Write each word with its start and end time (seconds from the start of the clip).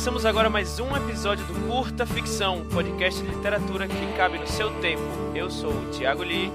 Começamos 0.00 0.24
agora 0.24 0.48
mais 0.48 0.80
um 0.80 0.96
episódio 0.96 1.44
do 1.44 1.68
Curta 1.68 2.06
Ficção, 2.06 2.66
podcast 2.70 3.22
de 3.22 3.28
literatura 3.28 3.86
que 3.86 4.16
cabe 4.16 4.38
no 4.38 4.46
seu 4.46 4.70
tempo. 4.80 5.02
Eu 5.34 5.50
sou 5.50 5.70
o 5.70 5.90
Thiago 5.90 6.22
Lee. 6.22 6.50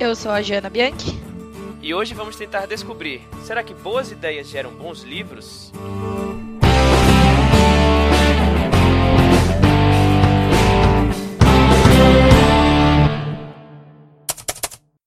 Eu 0.00 0.16
sou 0.16 0.32
a 0.32 0.42
Jana 0.42 0.68
Bianchi. 0.68 1.12
E 1.80 1.94
hoje 1.94 2.12
vamos 2.12 2.34
tentar 2.34 2.66
descobrir: 2.66 3.22
será 3.44 3.62
que 3.62 3.72
boas 3.72 4.10
ideias 4.10 4.48
geram 4.48 4.74
bons 4.74 5.02
livros? 5.02 5.70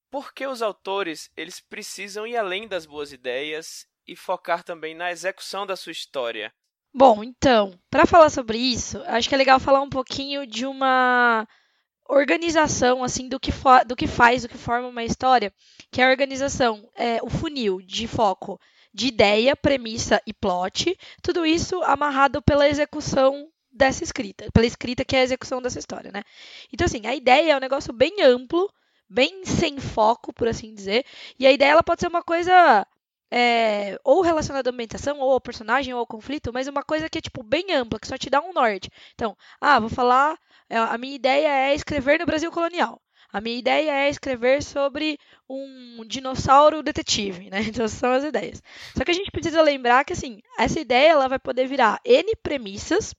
Por 0.10 0.34
que 0.34 0.48
os 0.48 0.62
autores 0.62 1.30
eles 1.36 1.60
precisam 1.60 2.26
ir 2.26 2.38
além 2.38 2.70
das 2.70 2.86
boas 2.86 3.12
ideias 3.12 3.86
e 4.07 4.16
focar 4.16 4.64
também 4.64 4.95
na 4.95 5.12
execução 5.12 5.66
da 5.67 5.76
sua 5.76 5.91
história? 5.91 6.53
Bom, 6.98 7.26
então, 7.26 7.77
para 7.90 8.05
falar 8.05 8.30
sobre 8.30 8.58
isso, 8.58 9.04
acho 9.05 9.27
que 9.27 9.35
é 9.35 9.38
legal 9.38 9.59
falar 9.59 9.81
um 9.81 9.90
pouquinho 9.90 10.48
de 10.48 10.66
uma 10.66 11.45
organização 12.08 13.04
assim 13.04 13.27
do 13.27 13.38
que, 13.38 13.52
do 13.85 13.98
que 13.98 14.08
faz, 14.08 14.44
do 14.44 14.48
que 14.48 14.58
forma 14.58 14.88
uma 14.88 15.04
história, 15.04 15.52
que 15.91 16.02
é 16.02 16.05
a 16.05 16.09
organização, 16.09 16.90
é, 16.95 17.20
o 17.21 17.30
funil 17.30 17.81
de 17.81 18.08
foco 18.08 18.58
de 18.94 19.08
ideia, 19.08 19.58
premissa 19.58 20.21
e 20.26 20.34
plot, 20.34 20.98
tudo 21.21 21.45
isso 21.45 21.84
amarrado 21.84 22.41
pela 22.41 22.70
execução 22.70 23.49
dessa 23.70 24.02
escrita, 24.02 24.49
pela 24.54 24.66
escrita 24.66 25.04
que 25.04 25.18
é 25.18 25.20
a 25.20 25.23
execução 25.23 25.62
dessa 25.62 25.80
história, 25.80 26.13
né? 26.13 26.23
Então 26.71 26.85
assim, 26.85 27.05
a 27.05 27.13
ideia 27.13 27.52
é 27.52 27.57
um 27.57 27.59
negócio 27.59 27.91
bem 27.91 28.21
amplo, 28.21 28.71
bem 29.09 29.43
sem 29.43 29.82
foco, 29.82 30.32
por 30.32 30.48
assim 30.48 30.73
dizer, 30.73 31.05
e 31.38 31.46
a 31.46 31.52
ideia 31.52 31.71
ela 31.71 31.84
pode 31.84 31.99
ser 31.99 32.07
uma 32.07 32.23
coisa 32.23 32.88
é, 33.35 33.99
ou 34.02 34.21
relacionada 34.21 34.70
à 34.70 34.71
ambientação, 34.71 35.20
ou 35.20 35.34
ao 35.34 35.41
personagem, 35.41 35.93
ou 35.93 35.99
ao 35.99 36.07
conflito, 36.07 36.53
mas 36.53 36.70
uma 36.70 36.81
coisa 36.81 37.10
que 37.10 37.18
é, 37.18 37.21
tipo, 37.21 37.43
bem 37.43 37.73
ampla, 37.73 37.99
que 37.99 38.07
só 38.07 38.18
te 38.18 38.29
dá 38.29 38.40
um 38.40 38.54
norte. 38.54 38.90
Então, 39.13 39.35
ah, 39.60 39.77
vou 39.77 39.90
falar, 39.90 40.40
é, 40.70 40.77
a 40.77 40.98
minha 40.98 41.13
ideia 41.13 41.49
é 41.49 41.76
escrever 41.76 42.18
no 42.18 42.26
Brasil 42.26 42.49
colonial. 42.49 43.01
A 43.34 43.41
minha 43.41 43.57
ideia 43.57 43.91
é 43.91 44.10
escrever 44.10 44.63
sobre 44.63 45.18
um 45.49 46.05
dinossauro 46.07 46.82
detetive, 46.82 47.49
né? 47.49 47.60
Então, 47.68 47.85
são 47.90 48.13
as 48.13 48.23
ideias. 48.23 48.63
Só 48.98 49.04
que 49.04 49.12
a 49.12 49.13
gente 49.13 49.32
precisa 49.32 49.62
lembrar 49.62 50.05
que, 50.05 50.13
assim, 50.13 50.40
essa 50.57 50.79
ideia, 50.79 51.12
ela 51.12 51.27
vai 51.27 51.40
poder 51.40 51.67
virar 51.67 51.99
N 52.05 52.34
premissas, 52.41 53.13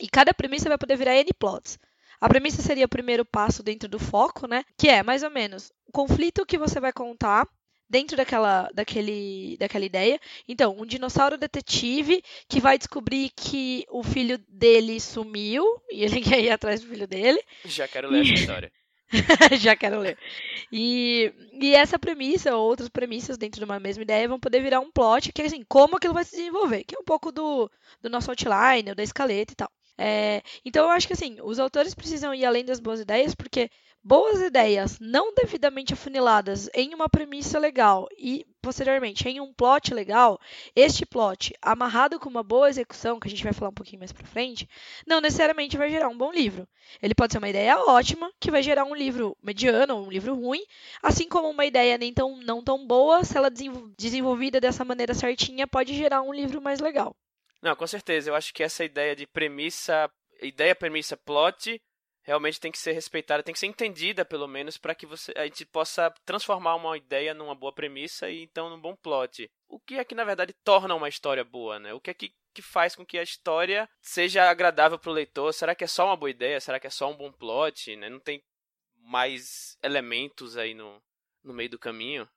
e 0.00 0.08
cada 0.08 0.32
premissa 0.32 0.70
vai 0.70 0.78
poder 0.78 0.96
virar 0.96 1.14
N 1.16 1.30
plots. 1.34 1.78
A 2.18 2.26
premissa 2.26 2.62
seria 2.62 2.86
o 2.86 2.88
primeiro 2.88 3.24
passo 3.26 3.62
dentro 3.62 3.86
do 3.86 3.98
foco, 3.98 4.46
né? 4.46 4.64
Que 4.78 4.88
é, 4.88 5.02
mais 5.02 5.22
ou 5.22 5.30
menos, 5.30 5.70
o 5.86 5.92
conflito 5.92 6.46
que 6.46 6.56
você 6.56 6.80
vai 6.80 6.92
contar 6.92 7.46
dentro 7.92 8.16
daquela, 8.16 8.70
daquele, 8.72 9.58
daquela 9.58 9.84
ideia. 9.84 10.18
Então, 10.48 10.74
um 10.78 10.86
dinossauro 10.86 11.36
detetive 11.36 12.24
que 12.48 12.58
vai 12.58 12.78
descobrir 12.78 13.30
que 13.36 13.84
o 13.90 14.02
filho 14.02 14.38
dele 14.48 14.98
sumiu 14.98 15.62
e 15.90 16.02
ele 16.02 16.22
quer 16.22 16.40
ir 16.40 16.50
atrás 16.50 16.80
do 16.80 16.88
filho 16.88 17.06
dele. 17.06 17.38
Já 17.66 17.86
quero 17.86 18.08
ler 18.08 18.22
essa 18.22 18.32
história. 18.32 18.72
Já 19.60 19.76
quero 19.76 19.98
ler. 20.00 20.16
E, 20.72 21.30
e 21.60 21.74
essa 21.74 21.98
premissa, 21.98 22.56
ou 22.56 22.66
outras 22.66 22.88
premissas 22.88 23.36
dentro 23.36 23.58
de 23.58 23.64
uma 23.66 23.78
mesma 23.78 24.02
ideia, 24.02 24.26
vão 24.26 24.40
poder 24.40 24.62
virar 24.62 24.80
um 24.80 24.90
plot, 24.90 25.30
que 25.30 25.42
é 25.42 25.44
assim, 25.44 25.62
como 25.68 25.98
aquilo 25.98 26.14
vai 26.14 26.24
se 26.24 26.34
desenvolver, 26.34 26.84
que 26.84 26.96
é 26.96 26.98
um 26.98 27.04
pouco 27.04 27.30
do, 27.30 27.70
do 28.00 28.08
nosso 28.08 28.30
outline, 28.30 28.94
da 28.94 29.02
escaleta 29.02 29.52
e 29.52 29.56
tal. 29.56 29.70
É, 29.98 30.42
então 30.64 30.84
eu 30.84 30.90
acho 30.90 31.06
que 31.06 31.12
assim, 31.12 31.36
os 31.42 31.58
autores 31.58 31.94
precisam 31.94 32.34
ir 32.34 32.44
além 32.44 32.64
das 32.64 32.80
boas 32.80 33.00
ideias, 33.00 33.34
porque 33.34 33.70
boas 34.02 34.40
ideias 34.40 34.98
não 34.98 35.32
devidamente 35.34 35.92
afuniladas 35.92 36.68
em 36.74 36.92
uma 36.94 37.08
premissa 37.08 37.58
legal 37.58 38.08
e 38.18 38.44
posteriormente 38.60 39.28
em 39.28 39.40
um 39.40 39.52
plot 39.52 39.92
legal, 39.94 40.40
este 40.74 41.04
plot 41.06 41.52
amarrado 41.60 42.18
com 42.18 42.28
uma 42.28 42.42
boa 42.42 42.68
execução, 42.68 43.20
que 43.20 43.28
a 43.28 43.30
gente 43.30 43.44
vai 43.44 43.52
falar 43.52 43.70
um 43.70 43.74
pouquinho 43.74 44.00
mais 44.00 44.12
para 44.12 44.26
frente, 44.26 44.68
não 45.06 45.20
necessariamente 45.20 45.76
vai 45.76 45.90
gerar 45.90 46.08
um 46.08 46.16
bom 46.16 46.32
livro. 46.32 46.66
Ele 47.00 47.14
pode 47.14 47.32
ser 47.32 47.38
uma 47.38 47.48
ideia 47.48 47.78
ótima 47.78 48.32
que 48.40 48.50
vai 48.50 48.62
gerar 48.62 48.84
um 48.84 48.94
livro 48.94 49.36
mediano 49.42 49.96
ou 49.96 50.06
um 50.06 50.10
livro 50.10 50.34
ruim, 50.34 50.64
assim 51.02 51.28
como 51.28 51.48
uma 51.50 51.66
ideia 51.66 51.98
nem 51.98 52.12
tão 52.12 52.36
não 52.38 52.62
tão 52.62 52.86
boa, 52.86 53.24
se 53.24 53.36
ela 53.36 53.50
desenvolvida 53.98 54.60
dessa 54.60 54.84
maneira 54.84 55.14
certinha, 55.14 55.66
pode 55.66 55.94
gerar 55.94 56.22
um 56.22 56.32
livro 56.32 56.60
mais 56.60 56.80
legal. 56.80 57.14
Não, 57.62 57.76
com 57.76 57.86
certeza. 57.86 58.28
Eu 58.28 58.34
acho 58.34 58.52
que 58.52 58.62
essa 58.62 58.84
ideia 58.84 59.14
de 59.14 59.26
premissa, 59.26 60.10
ideia, 60.42 60.74
premissa, 60.74 61.16
plot 61.16 61.80
realmente 62.24 62.60
tem 62.60 62.70
que 62.70 62.78
ser 62.78 62.92
respeitada, 62.92 63.42
tem 63.42 63.52
que 63.52 63.58
ser 63.58 63.66
entendida, 63.66 64.24
pelo 64.24 64.46
menos, 64.46 64.78
para 64.78 64.94
que 64.94 65.06
você, 65.06 65.32
a 65.36 65.44
gente 65.44 65.64
possa 65.66 66.12
transformar 66.24 66.76
uma 66.76 66.96
ideia 66.96 67.34
numa 67.34 67.54
boa 67.54 67.72
premissa 67.72 68.30
e 68.30 68.42
então 68.42 68.70
num 68.70 68.80
bom 68.80 68.94
plot. 68.96 69.50
O 69.68 69.80
que 69.80 69.94
é 69.94 70.04
que, 70.04 70.14
na 70.14 70.24
verdade, 70.24 70.54
torna 70.64 70.94
uma 70.94 71.08
história 71.08 71.44
boa, 71.44 71.78
né? 71.78 71.92
O 71.94 72.00
que 72.00 72.10
é 72.10 72.14
que, 72.14 72.32
que 72.54 72.62
faz 72.62 72.94
com 72.94 73.04
que 73.04 73.18
a 73.18 73.22
história 73.22 73.88
seja 74.00 74.48
agradável 74.48 74.98
para 74.98 75.10
o 75.10 75.14
leitor? 75.14 75.52
Será 75.52 75.74
que 75.74 75.84
é 75.84 75.88
só 75.88 76.06
uma 76.06 76.16
boa 76.16 76.30
ideia? 76.30 76.60
Será 76.60 76.78
que 76.78 76.86
é 76.86 76.90
só 76.90 77.10
um 77.10 77.16
bom 77.16 77.32
plot? 77.32 77.96
Né? 77.96 78.08
Não 78.08 78.20
tem 78.20 78.42
mais 78.96 79.76
elementos 79.82 80.56
aí 80.56 80.74
no, 80.74 81.02
no 81.42 81.52
meio 81.52 81.70
do 81.70 81.78
caminho? 81.78 82.28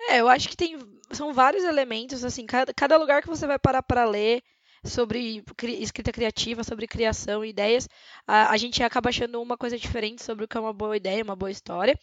É, 0.00 0.20
eu 0.20 0.28
acho 0.28 0.48
que 0.48 0.56
tem 0.56 0.78
são 1.12 1.32
vários 1.32 1.64
elementos 1.64 2.24
assim, 2.24 2.46
cada, 2.46 2.74
cada 2.74 2.96
lugar 2.96 3.22
que 3.22 3.28
você 3.28 3.46
vai 3.46 3.58
parar 3.58 3.82
para 3.82 4.04
ler 4.04 4.42
sobre 4.84 5.42
escrita 5.80 6.12
criativa, 6.12 6.62
sobre 6.62 6.86
criação 6.86 7.44
ideias, 7.44 7.88
a, 8.26 8.50
a, 8.50 8.56
gente 8.56 8.82
acaba 8.82 9.08
achando 9.08 9.40
uma 9.40 9.56
coisa 9.56 9.78
diferente 9.78 10.22
sobre 10.22 10.44
o 10.44 10.48
que 10.48 10.56
é 10.56 10.60
uma 10.60 10.72
boa 10.72 10.96
ideia, 10.96 11.24
uma 11.24 11.36
boa 11.36 11.50
história. 11.50 11.98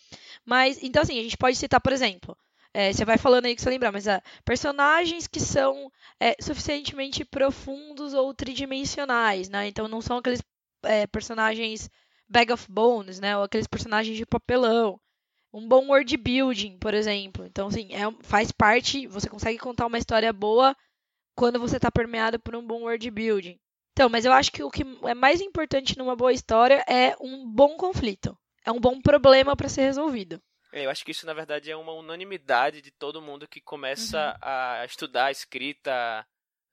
Mas, 0.46 0.82
então, 0.84 1.02
assim, 1.02 1.20
a 1.20 1.24
gente 1.24 1.38
pode 1.38 1.56
citar, 1.56 1.80
por 1.80 1.94
exemplo, 1.94 2.38
é, 2.74 2.92
você 2.92 3.06
vai 3.06 3.18
falando 3.18 3.46
aí 3.46 3.56
que 3.56 3.62
você 3.62 3.70
lembrar, 3.70 3.92
mas 3.92 4.08
ah, 4.08 4.22
personagens 4.44 5.28
que 5.28 5.40
são 5.40 5.92
é, 6.20 6.36
suficientemente 6.42 7.24
profundos 7.24 8.14
ou 8.14 8.34
tridimensionais, 8.34 9.48
né? 9.48 9.68
Então 9.68 9.88
não 9.88 10.02
são 10.02 10.18
aqueles 10.18 10.42
é, 10.84 11.06
personagens 11.06 11.90
bag 12.28 12.52
of 12.52 12.66
bones, 12.70 13.20
né? 13.20 13.38
Ou 13.38 13.44
aqueles 13.44 13.68
personagens 13.68 14.18
de 14.18 14.26
papelão. 14.26 15.00
Um 15.54 15.68
bom 15.68 15.88
world 15.88 16.18
building, 16.18 16.78
por 16.80 16.94
exemplo. 16.94 17.46
Então, 17.46 17.68
assim, 17.68 17.90
é, 17.94 18.00
faz 18.24 18.52
parte, 18.52 19.06
você 19.08 19.30
consegue 19.30 19.60
contar 19.60 19.86
uma 19.86 19.98
história 19.98 20.34
boa 20.34 20.76
quando 21.36 21.60
você 21.60 21.78
está 21.78 21.92
permeado 21.92 22.40
por 22.40 22.56
um 22.56 22.66
bom 22.66 22.82
world 22.82 23.10
building. 23.12 23.60
Então, 23.92 24.10
mas 24.10 24.26
eu 24.26 24.34
acho 24.34 24.52
que 24.52 24.64
o 24.64 24.72
que 24.72 24.84
é 25.04 25.14
mais 25.14 25.40
importante 25.40 25.98
numa 25.98 26.16
boa 26.16 26.34
história 26.34 26.84
é 26.88 27.16
um 27.22 27.48
bom 27.48 27.78
conflito. 27.78 28.36
É 28.66 28.72
um 28.72 28.80
bom 28.80 29.00
problema 29.00 29.56
para 29.56 29.70
ser 29.70 29.82
resolvido. 29.82 30.42
É, 30.72 30.86
eu 30.86 30.90
acho 30.90 31.06
que 31.06 31.12
isso, 31.12 31.28
na 31.28 31.34
verdade, 31.34 31.70
é 31.70 31.76
uma 31.76 31.94
unanimidade 31.94 32.82
de 32.82 32.90
todo 32.90 33.22
mundo 33.22 33.48
que 33.48 33.62
começa 33.62 34.32
uhum. 34.32 34.38
a 34.42 34.86
estudar 34.86 35.26
a 35.26 35.32
escrita 35.32 36.26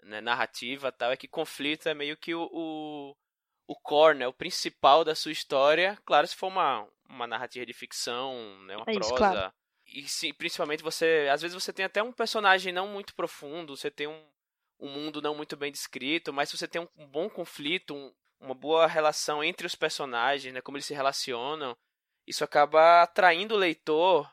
né, 0.02 0.22
narrativa 0.22 0.90
tal, 0.90 1.12
é 1.12 1.16
que 1.16 1.28
conflito 1.28 1.86
é 1.86 1.92
meio 1.92 2.16
que 2.16 2.34
o, 2.34 2.48
o, 2.50 3.16
o 3.66 3.76
core, 3.76 4.16
né, 4.16 4.26
o 4.26 4.32
principal 4.32 5.04
da 5.04 5.14
sua 5.14 5.32
história. 5.32 5.98
Claro, 6.06 6.26
se 6.26 6.34
for 6.34 6.46
uma, 6.46 6.88
uma 7.20 7.26
narrativa 7.26 7.64
de 7.66 7.72
ficção, 7.72 8.34
né, 8.64 8.76
uma 8.76 8.84
é 8.88 8.94
prosa. 8.94 9.00
Isso, 9.00 9.14
claro. 9.14 9.52
E 9.86 10.08
sim, 10.08 10.32
principalmente 10.32 10.82
você. 10.82 11.28
Às 11.30 11.42
vezes 11.42 11.54
você 11.54 11.72
tem 11.72 11.84
até 11.84 12.02
um 12.02 12.12
personagem 12.12 12.72
não 12.72 12.86
muito 12.86 13.14
profundo, 13.14 13.76
você 13.76 13.90
tem 13.90 14.06
um, 14.06 14.24
um 14.78 14.88
mundo 14.88 15.20
não 15.20 15.34
muito 15.34 15.56
bem 15.56 15.72
descrito, 15.72 16.32
mas 16.32 16.48
se 16.48 16.56
você 16.56 16.68
tem 16.68 16.80
um 16.96 17.06
bom 17.06 17.28
conflito, 17.28 17.94
um, 17.94 18.12
uma 18.40 18.54
boa 18.54 18.86
relação 18.86 19.42
entre 19.42 19.66
os 19.66 19.74
personagens, 19.74 20.54
né, 20.54 20.60
como 20.60 20.76
eles 20.76 20.86
se 20.86 20.94
relacionam, 20.94 21.76
isso 22.26 22.44
acaba 22.44 23.02
atraindo 23.02 23.54
o 23.54 23.58
leitor 23.58 24.30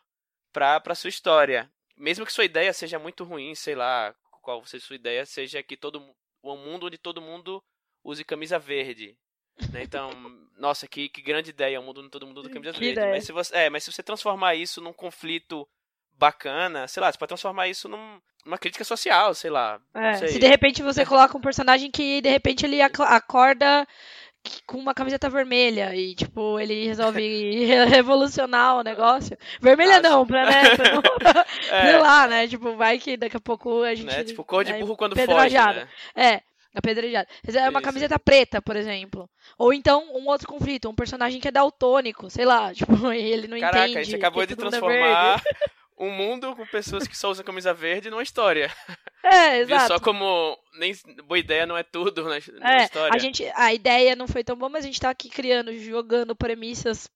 para 0.54 0.82
a 0.86 0.96
sua 0.96 1.10
história. 1.10 1.72
Mesmo 1.96 2.26
que 2.26 2.32
sua 2.32 2.46
ideia 2.46 2.72
seja 2.72 3.00
muito 3.00 3.24
ruim, 3.24 3.56
sei 3.56 3.74
lá, 3.74 4.16
qual 4.42 4.64
seja 4.66 4.86
sua 4.86 4.96
ideia, 4.96 5.26
seja 5.26 5.64
que 5.64 5.76
todo 5.76 6.16
um 6.44 6.58
mundo 6.58 6.86
onde 6.86 6.98
todo 6.98 7.22
mundo 7.22 7.64
use 8.04 8.24
camisa 8.24 8.60
verde. 8.60 9.18
Né? 9.72 9.84
Então, 9.84 10.10
nossa, 10.58 10.88
que, 10.88 11.10
que 11.10 11.22
grande 11.22 11.50
ideia, 11.50 11.80
um 11.80 11.84
mundo 11.84 12.10
todo 12.10 12.26
mundo 12.26 12.40
usa 12.40 12.50
camisa 12.50 12.72
verde. 12.72 13.00
Mas 13.00 13.26
se, 13.26 13.32
você, 13.32 13.56
é, 13.56 13.70
mas 13.70 13.84
se 13.84 13.92
você 13.92 14.04
transformar 14.04 14.56
isso 14.56 14.82
num 14.82 14.94
conflito 14.94 15.68
bacana, 16.18 16.88
sei 16.88 17.02
lá, 17.02 17.12
você 17.12 17.18
pode 17.18 17.30
transformar 17.30 17.68
isso 17.68 17.88
num, 17.88 18.20
numa 18.46 18.58
crítica 18.58 18.84
social, 18.84 19.34
sei 19.34 19.50
lá. 19.50 19.80
É, 19.94 20.14
sei. 20.16 20.28
Se 20.30 20.40
de 20.40 20.48
repente 20.48 20.82
você 20.82 21.06
coloca 21.06 21.38
um 21.38 21.42
personagem 21.42 21.92
que 21.92 22.22
de 22.22 22.30
repente 22.30 22.66
ele 22.66 22.82
acorda 22.82 23.88
com 24.66 24.78
uma 24.78 24.94
camiseta 24.94 25.30
vermelha 25.30 25.94
e, 25.96 26.16
tipo, 26.16 26.60
ele 26.60 26.88
resolve 26.88 27.66
revolucionar 27.86 28.78
o 28.78 28.84
negócio. 28.84 29.38
Vermelha 29.62 29.98
ah, 29.98 30.02
não, 30.02 30.26
pra, 30.26 30.46
né, 30.46 30.76
pra 30.76 30.94
não, 30.94 31.02
é. 31.70 31.92
sei 31.92 31.98
lá, 32.00 32.28
né, 32.28 32.48
tipo, 32.48 32.76
vai 32.76 32.98
que 32.98 33.18
daqui 33.18 33.38
a 33.38 33.42
pouco 33.42 33.84
a 33.84 33.94
gente... 33.94 34.08
Né? 34.08 34.24
Tipo, 34.24 34.44
cor 34.44 34.64
de 34.64 34.74
burro 34.74 34.96
quando 34.96 35.16
foge, 35.16 35.56
né? 35.56 35.88
É, 36.16 36.42
apedrejado. 36.78 37.28
É 37.54 37.70
uma 37.70 37.82
camiseta 37.82 38.18
preta, 38.20 38.62
por 38.62 38.76
exemplo. 38.76 39.30
Ou 39.58 39.74
então, 39.74 40.04
um 40.16 40.28
outro 40.28 40.48
conflito, 40.48 40.90
um 40.90 40.96
personagem 40.96 41.40
que 41.40 41.48
é 41.48 41.52
daltônico, 41.52 42.30
sei 42.30 42.46
lá, 42.46 42.74
tipo, 42.76 43.12
ele 43.12 43.48
não 43.48 43.60
Caraca, 43.60 43.80
entende. 43.80 43.94
Caraca, 43.94 44.10
você 44.10 44.16
acabou 44.16 44.46
de 44.46 44.54
é 44.54 44.56
transformar 44.56 45.42
um 45.98 46.12
mundo 46.12 46.56
com 46.56 46.66
pessoas 46.68 47.08
que 47.08 47.18
só 47.18 47.32
usam 47.32 47.44
camisa 47.44 47.74
verde 47.74 48.10
numa 48.10 48.22
história. 48.22 48.72
É, 49.24 49.60
exato. 49.60 49.88
Só 49.88 50.00
como 50.00 50.58
nem 50.78 50.96
boa 51.26 51.40
ideia 51.40 51.66
não 51.66 51.78
é 51.78 51.84
tudo 51.84 52.24
na, 52.24 52.38
na 52.60 52.82
é, 52.82 52.84
história. 52.84 53.12
A, 53.14 53.18
gente, 53.18 53.52
a 53.56 53.74
ideia 53.74 54.16
não 54.16 54.28
foi 54.28 54.44
tão 54.44 54.56
boa, 54.56 54.70
mas 54.70 54.84
a 54.84 54.88
gente 54.88 55.02
tá 55.02 55.10
aqui 55.10 55.30
criando, 55.30 55.74
jogando 55.80 56.36
premissas 56.36 57.10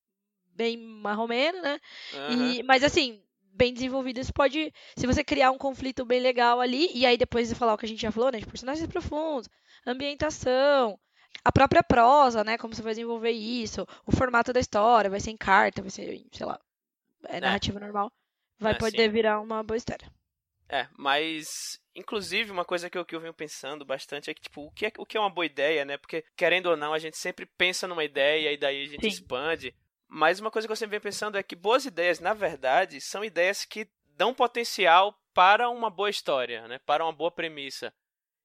bem 0.56 0.78
marromeno, 0.78 1.62
né? 1.62 1.80
Uhum. 2.14 2.52
E, 2.54 2.64
mas 2.64 2.84
assim, 2.84 3.22
bem 3.62 3.72
desenvolvido, 3.72 4.20
isso 4.20 4.34
pode. 4.34 4.74
Se 4.98 5.06
você 5.06 5.24
criar 5.24 5.52
um 5.52 5.58
conflito 5.58 6.04
bem 6.04 6.20
legal 6.20 6.60
ali, 6.60 6.90
e 6.96 7.06
aí 7.06 7.16
depois 7.16 7.48
de 7.48 7.54
falar 7.54 7.76
o 7.76 7.78
que 7.78 7.86
a 7.86 7.90
gente 7.90 8.02
já 8.02 8.12
falou, 8.12 8.32
né? 8.32 8.40
De 8.40 8.46
personagens 8.48 8.88
profundos, 8.88 9.48
ambientação, 9.86 11.00
a 11.46 11.52
própria 11.52 11.84
prosa, 11.84 12.44
né? 12.44 12.58
Como 12.58 12.74
você 12.74 12.82
vai 12.82 12.94
desenvolver 12.94 13.30
isso, 13.30 13.88
o 14.04 14.12
formato 14.12 14.52
da 14.52 14.60
história, 14.60 15.12
vai 15.12 15.20
ser 15.20 15.30
em 15.30 15.38
carta, 15.38 15.84
vai 15.84 15.92
ser, 15.92 16.26
sei 16.32 16.46
lá, 16.46 16.60
é, 17.28 17.38
é. 17.38 17.40
narrativa 17.40 17.78
é. 17.78 17.84
normal. 17.84 18.12
Vai 18.60 18.74
é, 18.74 18.78
poder 18.78 19.06
sim. 19.06 19.12
virar 19.12 19.40
uma 19.40 19.62
boa 19.62 19.78
história. 19.78 20.12
É, 20.68 20.88
mas 20.98 21.80
inclusive 21.94 22.50
uma 22.50 22.66
coisa 22.66 22.90
que 22.90 22.98
eu, 22.98 23.06
que 23.06 23.14
eu 23.14 23.20
venho 23.20 23.34
pensando 23.34 23.86
bastante 23.86 24.30
é 24.32 24.34
que 24.34 24.42
tipo, 24.42 24.66
o 24.66 24.72
que 24.72 24.86
é, 24.86 24.92
o 24.98 25.06
que 25.06 25.18
é 25.18 25.20
uma 25.20 25.30
boa 25.30 25.46
ideia, 25.46 25.86
né? 25.86 25.98
Porque 25.98 26.24
querendo 26.36 26.68
ou 26.68 26.78
não, 26.78 26.94
a 26.94 27.00
gente 27.00 27.18
sempre 27.18 27.46
pensa 27.46 27.88
numa 27.88 28.04
ideia 28.04 28.52
e 28.52 28.58
daí 28.58 28.84
a 28.84 28.88
gente 28.88 29.02
Sim. 29.02 29.08
expande. 29.08 29.76
Mas 30.14 30.42
uma 30.42 30.52
coisa 30.52 30.68
que 30.68 30.72
eu 30.74 30.76
sempre 30.76 30.92
venho 30.92 31.02
pensando 31.02 31.38
é 31.38 31.44
que 31.44 31.56
boas 31.56 31.86
ideias, 31.86 32.20
na 32.20 32.34
verdade, 32.34 33.00
são 33.00 33.24
ideias 33.24 33.64
que 33.64 33.88
dão 34.18 34.34
potencial 34.34 35.18
para 35.34 35.70
uma 35.70 35.90
boa 35.90 36.10
história, 36.10 36.68
né? 36.68 36.80
Para 36.86 37.06
uma 37.06 37.14
boa 37.14 37.32
premissa. 37.32 37.94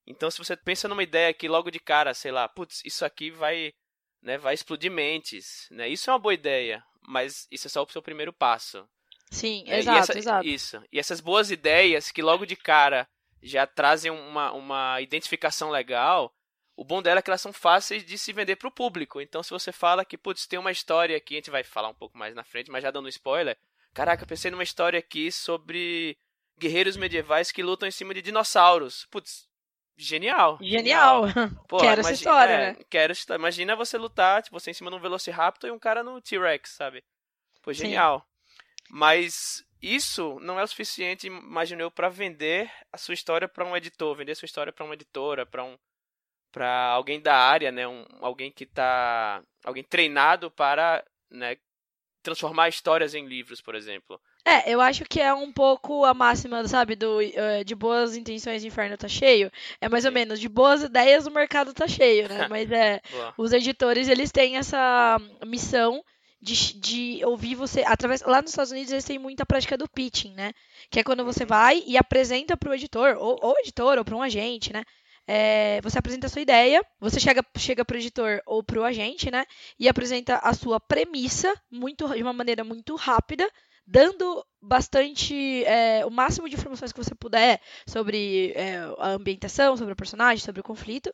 Então, 0.06 0.30
se 0.30 0.38
você 0.38 0.56
pensa 0.56 0.86
numa 0.86 1.02
ideia 1.02 1.34
que 1.34 1.48
logo 1.48 1.68
de 1.68 1.80
cara, 1.80 2.14
sei 2.14 2.30
lá, 2.30 2.48
putz, 2.48 2.84
isso 2.84 3.04
aqui 3.04 3.32
vai, 3.32 3.74
né, 4.22 4.38
vai 4.38 4.54
explodir 4.54 4.92
mentes, 4.92 5.66
né? 5.72 5.88
Isso 5.88 6.08
é 6.08 6.12
uma 6.12 6.20
boa 6.20 6.32
ideia, 6.32 6.84
mas 7.00 7.48
isso 7.50 7.66
é 7.66 7.70
só 7.70 7.82
o 7.82 7.90
seu 7.90 8.00
primeiro 8.00 8.32
passo. 8.32 8.88
Sim, 9.28 9.64
é, 9.66 9.80
exato, 9.80 9.98
essa, 9.98 10.18
exato. 10.20 10.46
Isso. 10.46 10.80
E 10.92 11.00
essas 11.00 11.20
boas 11.20 11.50
ideias 11.50 12.12
que 12.12 12.22
logo 12.22 12.46
de 12.46 12.54
cara 12.54 13.08
já 13.42 13.66
trazem 13.66 14.12
uma, 14.12 14.52
uma 14.52 15.00
identificação 15.00 15.70
legal, 15.70 16.32
o 16.76 16.84
bom 16.84 17.00
dela 17.00 17.20
é 17.20 17.22
que 17.22 17.30
elas 17.30 17.40
são 17.40 17.52
fáceis 17.52 18.04
de 18.04 18.18
se 18.18 18.32
vender 18.32 18.56
para 18.56 18.68
o 18.68 18.72
público. 18.72 19.20
Então, 19.20 19.42
se 19.42 19.50
você 19.50 19.72
fala 19.72 20.04
que, 20.04 20.18
putz, 20.18 20.46
tem 20.46 20.58
uma 20.58 20.70
história 20.70 21.16
aqui, 21.16 21.34
a 21.34 21.38
gente 21.38 21.50
vai 21.50 21.64
falar 21.64 21.88
um 21.88 21.94
pouco 21.94 22.18
mais 22.18 22.34
na 22.34 22.44
frente, 22.44 22.70
mas 22.70 22.82
já 22.82 22.90
dando 22.90 23.06
um 23.06 23.08
spoiler. 23.08 23.56
Caraca, 23.94 24.26
pensei 24.26 24.50
numa 24.50 24.62
história 24.62 24.98
aqui 24.98 25.32
sobre 25.32 26.18
guerreiros 26.58 26.96
medievais 26.98 27.50
que 27.50 27.62
lutam 27.62 27.88
em 27.88 27.92
cima 27.92 28.12
de 28.12 28.20
dinossauros. 28.20 29.06
Putz, 29.10 29.48
genial. 29.96 30.58
Genial. 30.60 31.28
genial. 31.28 31.50
Porra, 31.66 31.82
quero 31.82 32.00
imagina, 32.00 32.00
essa 32.00 32.12
história, 32.12 32.52
é, 32.52 32.72
né? 32.72 32.76
Quero 32.90 33.14
Imagina 33.34 33.74
você 33.74 33.96
lutar, 33.96 34.42
tipo, 34.42 34.60
você 34.60 34.70
em 34.70 34.74
cima 34.74 34.90
de 34.90 34.96
um 34.96 35.00
Velociraptor 35.00 35.70
e 35.70 35.72
um 35.72 35.78
cara 35.78 36.02
no 36.02 36.20
T-Rex, 36.20 36.70
sabe? 36.70 37.02
Pô, 37.62 37.72
genial. 37.72 38.20
Sim. 38.20 38.26
Mas 38.90 39.64
isso 39.80 40.38
não 40.40 40.60
é 40.60 40.62
o 40.62 40.68
suficiente, 40.68 41.26
imagino 41.26 41.80
eu, 41.80 41.90
para 41.90 42.10
vender 42.10 42.70
a 42.92 42.98
sua 42.98 43.14
história 43.14 43.48
para 43.48 43.64
um 43.64 43.74
editor, 43.74 44.14
vender 44.14 44.32
a 44.32 44.36
sua 44.36 44.46
história 44.46 44.72
para 44.72 44.84
uma 44.84 44.94
editora, 44.94 45.46
para 45.46 45.64
um 45.64 45.76
para 46.56 46.86
alguém 46.86 47.20
da 47.20 47.36
área, 47.36 47.70
né, 47.70 47.86
um, 47.86 48.02
alguém 48.18 48.50
que 48.50 48.64
tá 48.64 49.42
alguém 49.62 49.84
treinado 49.84 50.50
para, 50.50 51.04
né, 51.30 51.58
transformar 52.22 52.70
histórias 52.70 53.14
em 53.14 53.26
livros, 53.26 53.60
por 53.60 53.74
exemplo. 53.74 54.18
É, 54.42 54.72
eu 54.72 54.80
acho 54.80 55.04
que 55.04 55.20
é 55.20 55.34
um 55.34 55.52
pouco 55.52 56.06
a 56.06 56.14
máxima, 56.14 56.66
sabe, 56.66 56.96
do 56.96 57.18
uh, 57.18 57.62
de 57.62 57.74
boas 57.74 58.16
intenções 58.16 58.64
o 58.64 58.66
inferno 58.66 58.96
tá 58.96 59.06
cheio. 59.06 59.52
É 59.82 59.88
mais 59.90 60.04
Sim. 60.04 60.08
ou 60.08 60.14
menos 60.14 60.40
de 60.40 60.48
boas 60.48 60.82
ideias 60.82 61.26
o 61.26 61.30
mercado 61.30 61.74
tá 61.74 61.86
cheio, 61.86 62.26
né? 62.26 62.48
Mas 62.48 62.72
é, 62.72 63.02
os 63.36 63.52
editores 63.52 64.08
eles 64.08 64.32
têm 64.32 64.56
essa 64.56 65.20
missão 65.44 66.02
de, 66.40 66.80
de 66.80 67.24
ouvir 67.26 67.54
você 67.54 67.82
através 67.84 68.22
lá 68.22 68.40
nos 68.40 68.52
Estados 68.52 68.72
Unidos 68.72 68.92
eles 68.92 69.04
têm 69.04 69.18
muita 69.18 69.44
prática 69.44 69.76
do 69.76 69.86
pitching, 69.86 70.32
né? 70.32 70.54
Que 70.90 71.00
é 71.00 71.04
quando 71.04 71.22
você 71.22 71.42
uhum. 71.42 71.48
vai 71.48 71.84
e 71.86 71.98
apresenta 71.98 72.56
para 72.56 72.70
o 72.70 72.74
editor 72.74 73.14
ou, 73.18 73.38
ou 73.42 73.58
editor 73.58 73.98
ou 73.98 74.04
para 74.06 74.16
um 74.16 74.22
agente, 74.22 74.72
né? 74.72 74.84
É, 75.26 75.80
você 75.82 75.98
apresenta 75.98 76.26
a 76.26 76.30
sua 76.30 76.42
ideia, 76.42 76.84
você 77.00 77.18
chega, 77.18 77.44
chega 77.56 77.84
o 77.88 77.94
editor 77.96 78.40
ou 78.46 78.62
para 78.62 78.80
o 78.80 78.84
agente, 78.84 79.30
né? 79.30 79.44
E 79.78 79.88
apresenta 79.88 80.36
a 80.38 80.54
sua 80.54 80.78
premissa 80.78 81.52
muito, 81.70 82.08
de 82.14 82.22
uma 82.22 82.32
maneira 82.32 82.62
muito 82.62 82.94
rápida, 82.94 83.48
dando 83.86 84.44
bastante 84.60 85.64
é, 85.64 86.04
o 86.04 86.10
máximo 86.10 86.48
de 86.48 86.54
informações 86.54 86.92
que 86.92 87.02
você 87.02 87.14
puder 87.14 87.60
sobre 87.86 88.52
é, 88.54 88.78
a 88.98 89.10
ambientação, 89.10 89.76
sobre 89.76 89.92
o 89.92 89.96
personagem, 89.96 90.44
sobre 90.44 90.60
o 90.60 90.64
conflito 90.64 91.12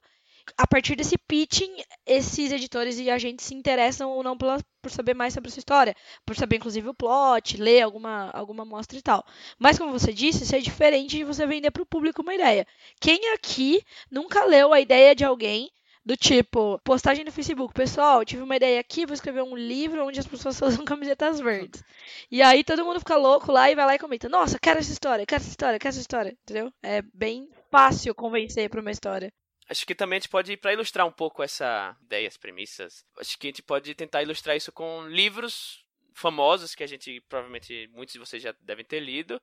a 0.56 0.66
partir 0.66 0.96
desse 0.96 1.16
pitching, 1.16 1.74
esses 2.06 2.52
editores 2.52 2.98
e 2.98 3.10
agentes 3.10 3.46
se 3.46 3.54
interessam 3.54 4.10
ou 4.10 4.22
não 4.22 4.36
pela, 4.36 4.58
por 4.80 4.90
saber 4.90 5.14
mais 5.14 5.34
sobre 5.34 5.48
a 5.48 5.52
sua 5.52 5.60
história, 5.60 5.96
por 6.26 6.36
saber 6.36 6.56
inclusive 6.56 6.88
o 6.88 6.94
plot, 6.94 7.56
ler 7.56 7.82
alguma, 7.82 8.30
alguma 8.30 8.64
mostra 8.64 8.98
e 8.98 9.02
tal. 9.02 9.24
Mas 9.58 9.78
como 9.78 9.92
você 9.92 10.12
disse, 10.12 10.44
isso 10.44 10.56
é 10.56 10.60
diferente 10.60 11.16
de 11.16 11.24
você 11.24 11.46
vender 11.46 11.70
para 11.70 11.82
o 11.82 11.86
público 11.86 12.22
uma 12.22 12.34
ideia. 12.34 12.66
Quem 13.00 13.32
aqui 13.34 13.82
nunca 14.10 14.44
leu 14.44 14.72
a 14.72 14.80
ideia 14.80 15.14
de 15.14 15.24
alguém 15.24 15.70
do 16.04 16.16
tipo, 16.16 16.80
postagem 16.82 17.24
no 17.24 17.30
Facebook, 17.30 17.72
pessoal, 17.72 18.24
tive 18.24 18.42
uma 18.42 18.56
ideia 18.56 18.80
aqui, 18.80 19.06
vou 19.06 19.14
escrever 19.14 19.42
um 19.42 19.56
livro 19.56 20.04
onde 20.04 20.18
as 20.18 20.26
pessoas 20.26 20.60
usam 20.62 20.84
camisetas 20.84 21.38
verdes. 21.38 21.82
E 22.30 22.42
aí 22.42 22.64
todo 22.64 22.84
mundo 22.84 22.98
fica 22.98 23.16
louco 23.16 23.52
lá 23.52 23.70
e 23.70 23.74
vai 23.74 23.86
lá 23.86 23.94
e 23.94 23.98
comenta, 23.98 24.28
nossa, 24.28 24.58
quero 24.58 24.80
essa 24.80 24.92
história, 24.92 25.24
quero 25.24 25.40
essa 25.40 25.50
história, 25.50 25.78
quero 25.78 25.90
essa 25.90 26.00
história, 26.00 26.36
entendeu? 26.42 26.72
É 26.82 27.02
bem 27.14 27.48
fácil 27.70 28.14
convencer 28.14 28.68
para 28.68 28.80
uma 28.80 28.90
história. 28.90 29.32
Acho 29.72 29.86
que 29.86 29.94
também 29.94 30.18
a 30.18 30.20
gente 30.20 30.28
pode, 30.28 30.54
para 30.58 30.74
ilustrar 30.74 31.06
um 31.06 31.10
pouco 31.10 31.42
essa 31.42 31.96
ideia, 32.02 32.28
as 32.28 32.36
premissas, 32.36 33.06
acho 33.16 33.38
que 33.38 33.46
a 33.46 33.50
gente 33.50 33.62
pode 33.62 33.94
tentar 33.94 34.22
ilustrar 34.22 34.54
isso 34.54 34.70
com 34.70 35.08
livros 35.08 35.82
famosos 36.14 36.74
que 36.74 36.84
a 36.84 36.86
gente, 36.86 37.22
provavelmente, 37.22 37.88
muitos 37.90 38.12
de 38.12 38.18
vocês 38.18 38.42
já 38.42 38.54
devem 38.60 38.84
ter 38.84 39.00
lido. 39.00 39.40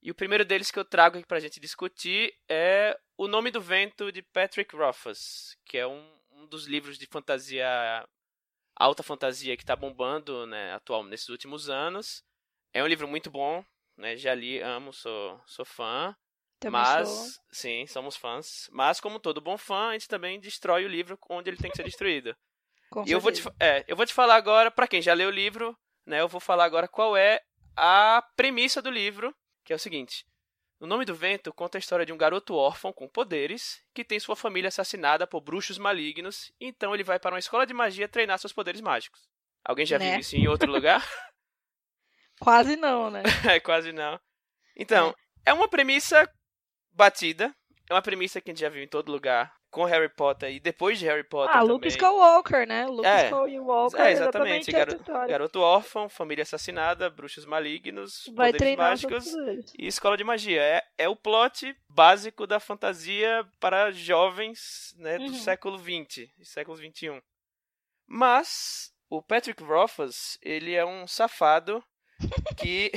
E 0.00 0.08
o 0.08 0.14
primeiro 0.14 0.44
deles 0.44 0.70
que 0.70 0.78
eu 0.78 0.84
trago 0.84 1.18
aqui 1.18 1.26
para 1.26 1.38
a 1.38 1.40
gente 1.40 1.58
discutir 1.58 2.32
é 2.48 2.96
O 3.18 3.26
Nome 3.26 3.50
do 3.50 3.60
Vento, 3.60 4.12
de 4.12 4.22
Patrick 4.22 4.76
Rothfuss, 4.76 5.58
que 5.64 5.76
é 5.76 5.84
um, 5.84 6.16
um 6.30 6.46
dos 6.46 6.68
livros 6.68 6.96
de 6.96 7.06
fantasia, 7.06 7.68
alta 8.76 9.02
fantasia 9.02 9.56
que 9.56 9.64
está 9.64 9.74
bombando 9.74 10.46
né, 10.46 10.74
atual 10.74 11.02
nesses 11.02 11.28
últimos 11.28 11.68
anos. 11.68 12.22
É 12.72 12.84
um 12.84 12.86
livro 12.86 13.08
muito 13.08 13.32
bom, 13.32 13.64
né, 13.96 14.16
já 14.16 14.32
li, 14.32 14.60
amo, 14.60 14.92
sou, 14.92 15.42
sou 15.44 15.64
fã. 15.64 16.16
Também 16.58 16.80
mas, 16.80 17.08
sou. 17.08 17.26
sim, 17.52 17.86
somos 17.86 18.16
fãs. 18.16 18.68
Mas, 18.72 19.00
como 19.00 19.20
todo 19.20 19.40
bom 19.40 19.58
fã, 19.58 19.88
a 19.88 19.92
gente 19.92 20.08
também 20.08 20.40
destrói 20.40 20.84
o 20.84 20.88
livro 20.88 21.18
onde 21.28 21.50
ele 21.50 21.58
tem 21.58 21.70
que 21.70 21.76
ser 21.76 21.84
destruído. 21.84 22.34
Com 22.90 23.04
e 23.06 23.10
eu 23.10 23.20
vou, 23.20 23.32
te, 23.32 23.42
é, 23.60 23.84
eu 23.86 23.96
vou 23.96 24.06
te 24.06 24.14
falar 24.14 24.36
agora, 24.36 24.70
para 24.70 24.86
quem 24.86 25.02
já 25.02 25.12
leu 25.12 25.28
o 25.28 25.32
livro, 25.32 25.76
né, 26.06 26.20
eu 26.20 26.28
vou 26.28 26.40
falar 26.40 26.64
agora 26.64 26.88
qual 26.88 27.16
é 27.16 27.40
a 27.76 28.22
premissa 28.36 28.80
do 28.80 28.90
livro, 28.90 29.34
que 29.64 29.72
é 29.72 29.76
o 29.76 29.78
seguinte. 29.78 30.24
O 30.78 30.86
Nome 30.86 31.04
do 31.04 31.14
Vento 31.14 31.52
conta 31.52 31.78
a 31.78 31.80
história 31.80 32.04
de 32.04 32.12
um 32.12 32.18
garoto 32.18 32.54
órfão 32.54 32.92
com 32.92 33.08
poderes 33.08 33.82
que 33.94 34.04
tem 34.04 34.20
sua 34.20 34.36
família 34.36 34.68
assassinada 34.68 35.26
por 35.26 35.40
bruxos 35.40 35.78
malignos, 35.78 36.52
e 36.60 36.66
então 36.66 36.94
ele 36.94 37.02
vai 37.02 37.18
para 37.18 37.34
uma 37.34 37.38
escola 37.38 37.66
de 37.66 37.74
magia 37.74 38.08
treinar 38.08 38.38
seus 38.38 38.52
poderes 38.52 38.80
mágicos. 38.80 39.26
Alguém 39.64 39.86
já 39.86 39.98
né? 39.98 40.10
viu 40.10 40.20
isso 40.20 40.36
em 40.36 40.46
outro 40.46 40.70
lugar? 40.70 41.02
quase 42.40 42.76
não, 42.76 43.10
né? 43.10 43.22
é, 43.50 43.58
quase 43.58 43.92
não. 43.92 44.20
Então, 44.76 45.14
é. 45.44 45.50
é 45.50 45.52
uma 45.54 45.68
premissa 45.68 46.30
batida. 46.96 47.54
É 47.88 47.94
uma 47.94 48.02
premissa 48.02 48.40
que 48.40 48.50
a 48.50 48.52
gente 48.52 48.60
já 48.60 48.68
viu 48.68 48.82
em 48.82 48.88
todo 48.88 49.12
lugar. 49.12 49.54
Com 49.70 49.84
Harry 49.84 50.08
Potter 50.08 50.50
e 50.54 50.58
depois 50.58 50.98
de 50.98 51.04
Harry 51.04 51.22
Potter. 51.22 51.50
Ah, 51.50 51.60
também. 51.60 51.74
Luke 51.74 51.88
Skywalker, 51.88 52.66
né? 52.66 52.86
Luke 52.86 53.06
é, 53.06 53.24
Skywalker. 53.24 54.00
É, 54.00 54.12
exatamente. 54.12 54.70
exatamente 54.70 55.06
Garo, 55.06 55.28
garoto 55.28 55.60
órfão, 55.60 56.08
família 56.08 56.42
assassinada, 56.42 57.10
bruxos 57.10 57.44
malignos, 57.44 58.24
Vai 58.34 58.52
poderes 58.52 58.76
mágicos 58.76 59.26
e 59.78 59.86
escola 59.86 60.16
de 60.16 60.24
magia. 60.24 60.62
É, 60.62 60.82
é 60.96 61.08
o 61.08 61.16
plot 61.16 61.76
básico 61.90 62.46
da 62.46 62.58
fantasia 62.58 63.46
para 63.60 63.90
jovens 63.90 64.94
né, 64.96 65.18
do 65.18 65.24
uhum. 65.24 65.34
século 65.34 65.78
XX 65.78 66.30
e 66.38 66.44
século 66.44 66.78
XXI. 66.78 67.20
Mas 68.06 68.94
o 69.10 69.20
Patrick 69.20 69.62
Rothfuss, 69.62 70.38
ele 70.40 70.74
é 70.74 70.86
um 70.86 71.06
safado 71.06 71.84
que, 72.56 72.92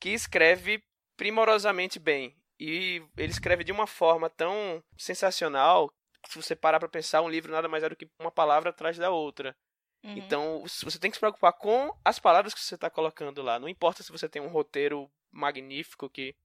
que 0.00 0.10
escreve 0.10 0.82
primorosamente 1.16 2.00
bem. 2.00 2.39
E 2.60 3.02
ele 3.16 3.32
escreve 3.32 3.64
de 3.64 3.72
uma 3.72 3.86
forma 3.86 4.28
tão 4.28 4.84
sensacional 4.94 5.90
que 6.22 6.28
se 6.28 6.36
você 6.36 6.54
parar 6.54 6.78
para 6.78 6.90
pensar, 6.90 7.22
um 7.22 7.28
livro 7.28 7.50
nada 7.50 7.66
mais 7.66 7.82
é 7.82 7.88
do 7.88 7.96
que 7.96 8.06
uma 8.18 8.30
palavra 8.30 8.68
atrás 8.68 8.98
da 8.98 9.08
outra. 9.08 9.56
Uhum. 10.04 10.18
Então, 10.18 10.62
você 10.82 10.98
tem 10.98 11.10
que 11.10 11.16
se 11.16 11.20
preocupar 11.20 11.54
com 11.54 11.90
as 12.04 12.18
palavras 12.18 12.52
que 12.52 12.60
você 12.60 12.74
está 12.74 12.90
colocando 12.90 13.40
lá. 13.40 13.58
Não 13.58 13.66
importa 13.66 14.02
se 14.02 14.12
você 14.12 14.28
tem 14.28 14.42
um 14.42 14.48
roteiro 14.48 15.10
magnífico 15.30 16.10
que 16.10 16.36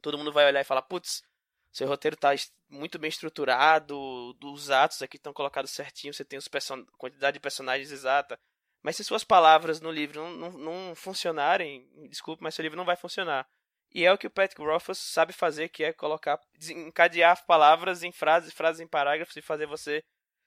todo 0.00 0.16
mundo 0.16 0.32
vai 0.32 0.46
olhar 0.46 0.62
e 0.62 0.64
falar, 0.64 0.80
putz, 0.80 1.22
seu 1.70 1.86
roteiro 1.86 2.14
está 2.14 2.30
muito 2.70 2.98
bem 2.98 3.10
estruturado, 3.10 3.94
os 4.42 4.70
atos 4.70 5.02
aqui 5.02 5.18
estão 5.18 5.34
colocados 5.34 5.70
certinho, 5.70 6.14
você 6.14 6.24
tem 6.24 6.38
os 6.38 6.48
person... 6.48 6.82
quantidade 6.96 7.34
de 7.34 7.40
personagens 7.40 7.92
exata. 7.92 8.40
Mas 8.82 8.96
se 8.96 9.04
suas 9.04 9.22
palavras 9.22 9.82
no 9.82 9.90
livro 9.90 10.22
não, 10.22 10.32
não, 10.32 10.50
não 10.52 10.94
funcionarem, 10.94 11.86
desculpe, 12.08 12.42
mas 12.42 12.54
seu 12.54 12.62
livro 12.62 12.76
não 12.76 12.86
vai 12.86 12.96
funcionar. 12.96 13.46
E 13.94 14.04
é 14.04 14.12
o 14.12 14.18
que 14.18 14.26
o 14.26 14.30
Patrick 14.30 14.62
Rothfuss 14.62 14.98
sabe 14.98 15.32
fazer, 15.32 15.68
que 15.68 15.84
é 15.84 15.92
colocar, 15.92 16.40
encadear 16.70 17.44
palavras 17.46 18.02
em 18.02 18.12
frases, 18.12 18.52
frases 18.52 18.80
em 18.80 18.86
parágrafos 18.86 19.36
e 19.36 19.42
fazer 19.42 19.66
você 19.66 20.02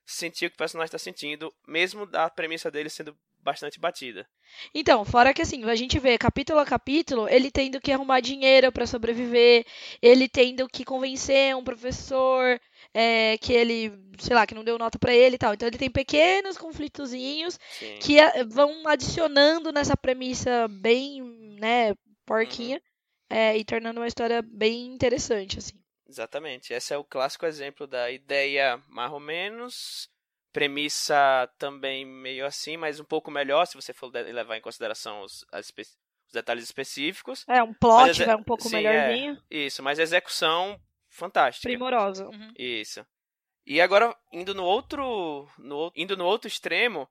sentir 0.06 0.46
o 0.46 0.50
que 0.50 0.56
o 0.56 0.58
personagem 0.58 0.88
está 0.88 1.00
sentindo, 1.00 1.54
mesmo 1.68 2.08
a 2.14 2.30
premissa 2.30 2.70
dele 2.70 2.90
sendo 2.90 3.18
bastante 3.46 3.80
batida. 3.80 4.28
Então, 4.74 5.06
fora 5.06 5.34
que 5.34 5.42
assim, 5.42 5.64
a 5.66 5.76
gente 5.76 6.00
vê 6.00 6.18
capítulo 6.18 6.60
a 6.60 6.66
capítulo, 6.66 7.30
ele 7.30 7.52
tendo 7.52 7.80
que 7.80 7.92
arrumar 7.92 8.20
dinheiro 8.20 8.72
para 8.72 8.88
sobreviver, 8.88 9.66
ele 10.02 10.28
tendo 10.28 10.68
que 10.68 10.84
convencer 10.84 11.56
um 11.56 11.64
professor 11.64 12.60
é, 12.92 13.38
que 13.38 13.54
ele, 13.54 13.94
sei 14.18 14.36
lá, 14.36 14.48
que 14.48 14.56
não 14.56 14.64
deu 14.64 14.80
nota 14.80 14.98
para 14.98 15.14
ele 15.14 15.36
e 15.36 15.38
tal. 15.38 15.54
Então 15.54 15.68
ele 15.68 15.78
tem 15.78 15.92
pequenos 15.92 16.58
conflitozinhos 16.58 17.60
Sim. 17.78 18.00
que 18.02 18.18
vão 18.48 18.88
adicionando 18.88 19.72
nessa 19.72 19.96
premissa 19.96 20.68
bem, 20.68 21.22
né, 21.60 21.94
porquinha, 22.26 22.78
uhum. 22.78 22.95
É, 23.30 23.58
e 23.58 23.64
tornando 23.64 24.00
uma 24.00 24.08
história 24.08 24.42
bem 24.42 24.88
interessante, 24.88 25.60
assim. 25.60 25.80
Exatamente. 26.08 26.74
Esse 26.74 26.94
é 26.94 26.98
o 26.98 27.04
clássico 27.04 27.46
exemplo 27.46 27.88
da 27.88 28.12
ideia 28.12 28.82
mais 28.88 29.12
ou 29.12 29.20
menos, 29.20 30.10
premissa 30.54 31.50
também 31.58 32.06
meio 32.06 32.46
assim, 32.46 32.78
mas 32.78 33.00
um 33.00 33.04
pouco 33.04 33.32
melhor 33.32 33.66
se 33.66 33.76
você 33.76 33.92
for 33.92 34.12
levar 34.14 34.56
em 34.56 34.62
consideração 34.62 35.22
os, 35.22 35.44
espe 35.54 35.82
os 35.82 36.34
detalhes 36.34 36.64
específicos. 36.64 37.44
É, 37.48 37.62
um 37.62 37.74
plot 37.74 38.24
vai 38.24 38.36
um 38.36 38.44
pouco 38.44 38.64
Sim, 38.64 38.78
é. 38.78 38.82
melhorzinho. 38.82 39.44
É, 39.50 39.58
isso, 39.58 39.84
mas 39.84 40.00
a 40.00 40.04
execução 40.04 40.80
fantástica. 41.10 41.68
Primorosa. 41.68 42.28
Uhum. 42.28 42.54
Isso. 42.58 43.06
E 43.66 43.82
agora, 43.82 44.16
indo 44.32 44.54
no 44.54 44.64
outro. 44.64 45.48
No, 45.58 45.92
indo 45.96 46.16
no 46.16 46.26
outro 46.26 46.48
extremo, 46.48 47.10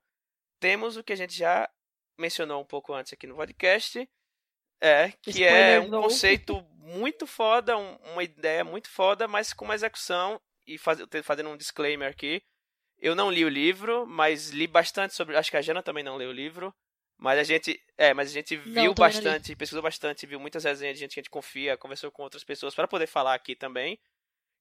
temos 0.59 0.95
o 0.95 1.03
que 1.03 1.11
a 1.11 1.15
gente 1.17 1.37
já 1.37 1.69
mencionou 2.17 2.61
um 2.61 2.65
pouco 2.65 2.93
antes 2.93 3.11
aqui 3.11 3.27
no 3.27 3.35
podcast. 3.35 4.09
É, 4.81 5.11
que 5.21 5.31
Spoiler 5.31 5.75
é 5.75 5.79
um 5.79 5.89
conceito 5.89 6.61
muito 6.77 7.25
foda, 7.25 7.77
um, 7.77 7.95
uma 8.11 8.23
ideia 8.23 8.63
muito 8.63 8.89
foda, 8.89 9.27
mas 9.27 9.53
com 9.53 9.65
uma 9.65 9.75
execução. 9.75 10.39
E 10.67 10.77
faz, 10.77 10.99
fazendo 11.23 11.49
um 11.49 11.57
disclaimer 11.57 12.09
aqui. 12.09 12.41
Eu 12.99 13.13
não 13.13 13.29
li 13.29 13.45
o 13.45 13.49
livro, 13.49 14.05
mas 14.07 14.49
li 14.49 14.65
bastante 14.65 15.13
sobre. 15.13 15.35
Acho 15.35 15.51
que 15.51 15.57
a 15.57 15.61
Jana 15.61 15.83
também 15.83 16.03
não 16.03 16.17
leu 16.17 16.29
o 16.29 16.33
livro. 16.33 16.73
Mas 17.17 17.39
a 17.39 17.43
gente. 17.43 17.79
É, 17.97 18.13
mas 18.13 18.29
a 18.29 18.33
gente 18.33 18.57
viu 18.57 18.85
não, 18.85 18.93
bastante, 18.93 19.55
pesquisou 19.55 19.81
bastante, 19.81 20.25
viu 20.25 20.39
muitas 20.39 20.63
resenhas 20.63 20.95
de 20.95 21.01
gente 21.01 21.13
que 21.13 21.19
a 21.19 21.23
gente 21.23 21.29
confia, 21.29 21.77
conversou 21.77 22.11
com 22.11 22.23
outras 22.23 22.43
pessoas 22.43 22.73
para 22.73 22.87
poder 22.87 23.07
falar 23.07 23.35
aqui 23.35 23.55
também 23.55 23.99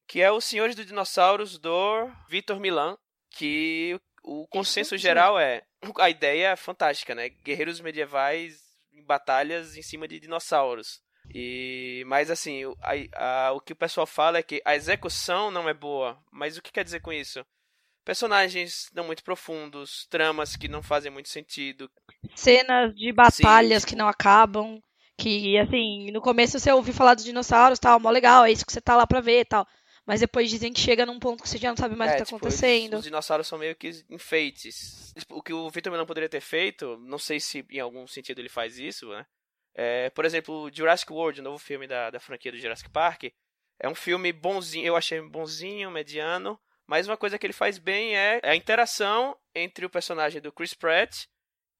que 0.06 0.20
é 0.20 0.30
Os 0.30 0.44
Senhores 0.44 0.74
dos 0.74 0.86
Dinossauros 0.86 1.58
do 1.58 2.10
Vitor 2.28 2.60
Milan, 2.60 2.96
que 3.30 3.98
o 4.22 4.46
consenso 4.48 4.96
geral 4.96 5.38
é 5.38 5.62
a 5.98 6.08
ideia 6.08 6.48
é 6.48 6.56
fantástica, 6.56 7.14
né? 7.14 7.28
Guerreiros 7.28 7.80
medievais 7.80 8.63
em 8.94 9.04
batalhas 9.04 9.76
em 9.76 9.82
cima 9.82 10.06
de 10.08 10.20
dinossauros. 10.20 11.02
E 11.32 12.04
mas 12.06 12.30
assim, 12.30 12.62
a, 12.82 13.46
a, 13.48 13.52
o 13.52 13.60
que 13.60 13.72
o 13.72 13.76
pessoal 13.76 14.06
fala 14.06 14.38
é 14.38 14.42
que 14.42 14.60
a 14.64 14.76
execução 14.76 15.50
não 15.50 15.68
é 15.68 15.74
boa. 15.74 16.18
Mas 16.30 16.56
o 16.56 16.62
que 16.62 16.72
quer 16.72 16.84
dizer 16.84 17.00
com 17.00 17.12
isso? 17.12 17.44
Personagens 18.04 18.90
não 18.94 19.04
muito 19.04 19.24
profundos, 19.24 20.06
tramas 20.10 20.56
que 20.56 20.68
não 20.68 20.82
fazem 20.82 21.10
muito 21.10 21.30
sentido. 21.30 21.90
Cenas 22.34 22.94
de 22.94 23.10
batalhas 23.12 23.82
Sim, 23.82 23.88
que 23.88 23.96
não 23.96 24.06
acabam. 24.06 24.78
Que, 25.16 25.56
assim, 25.58 26.10
no 26.10 26.20
começo 26.20 26.58
você 26.58 26.72
ouviu 26.72 26.92
falar 26.92 27.14
dos 27.14 27.24
dinossauros, 27.24 27.78
tal, 27.78 28.00
mó 28.00 28.10
legal, 28.10 28.44
é 28.44 28.50
isso 28.50 28.66
que 28.66 28.72
você 28.72 28.80
tá 28.80 28.96
lá 28.96 29.06
pra 29.06 29.20
ver 29.20 29.46
tal. 29.46 29.66
Mas 30.06 30.20
depois 30.20 30.50
dizem 30.50 30.72
que 30.72 30.80
chega 30.80 31.06
num 31.06 31.18
ponto 31.18 31.42
que 31.42 31.48
você 31.48 31.56
já 31.56 31.70
não 31.70 31.76
sabe 31.76 31.96
mais 31.96 32.10
é, 32.10 32.14
o 32.14 32.16
que 32.16 32.22
tá 32.22 32.26
tipo, 32.26 32.36
acontecendo. 32.36 32.98
Os, 32.98 33.04
dinossauros 33.04 33.46
são 33.46 33.58
meio 33.58 33.74
que 33.74 34.04
enfeites. 34.10 35.14
Tipo, 35.18 35.38
o 35.38 35.42
que 35.42 35.52
o 35.52 35.70
Victor 35.70 35.96
não 35.96 36.04
poderia 36.04 36.28
ter 36.28 36.42
feito, 36.42 36.98
não 36.98 37.18
sei 37.18 37.40
se 37.40 37.64
em 37.70 37.80
algum 37.80 38.06
sentido 38.06 38.40
ele 38.40 38.50
faz 38.50 38.78
isso, 38.78 39.08
né? 39.08 39.24
É, 39.74 40.10
por 40.10 40.24
exemplo, 40.24 40.70
Jurassic 40.72 41.10
World, 41.10 41.40
o 41.40 41.44
novo 41.44 41.58
filme 41.58 41.86
da, 41.86 42.10
da 42.10 42.20
franquia 42.20 42.52
do 42.52 42.58
Jurassic 42.58 42.90
Park, 42.90 43.24
é 43.80 43.88
um 43.88 43.94
filme 43.94 44.32
bonzinho, 44.32 44.86
eu 44.86 44.96
achei 44.96 45.20
bonzinho, 45.20 45.90
mediano, 45.90 46.60
mas 46.86 47.08
uma 47.08 47.16
coisa 47.16 47.38
que 47.38 47.46
ele 47.46 47.52
faz 47.52 47.78
bem 47.78 48.16
é 48.16 48.40
a 48.44 48.54
interação 48.54 49.36
entre 49.54 49.84
o 49.84 49.90
personagem 49.90 50.40
do 50.40 50.52
Chris 50.52 50.74
Pratt 50.74 51.24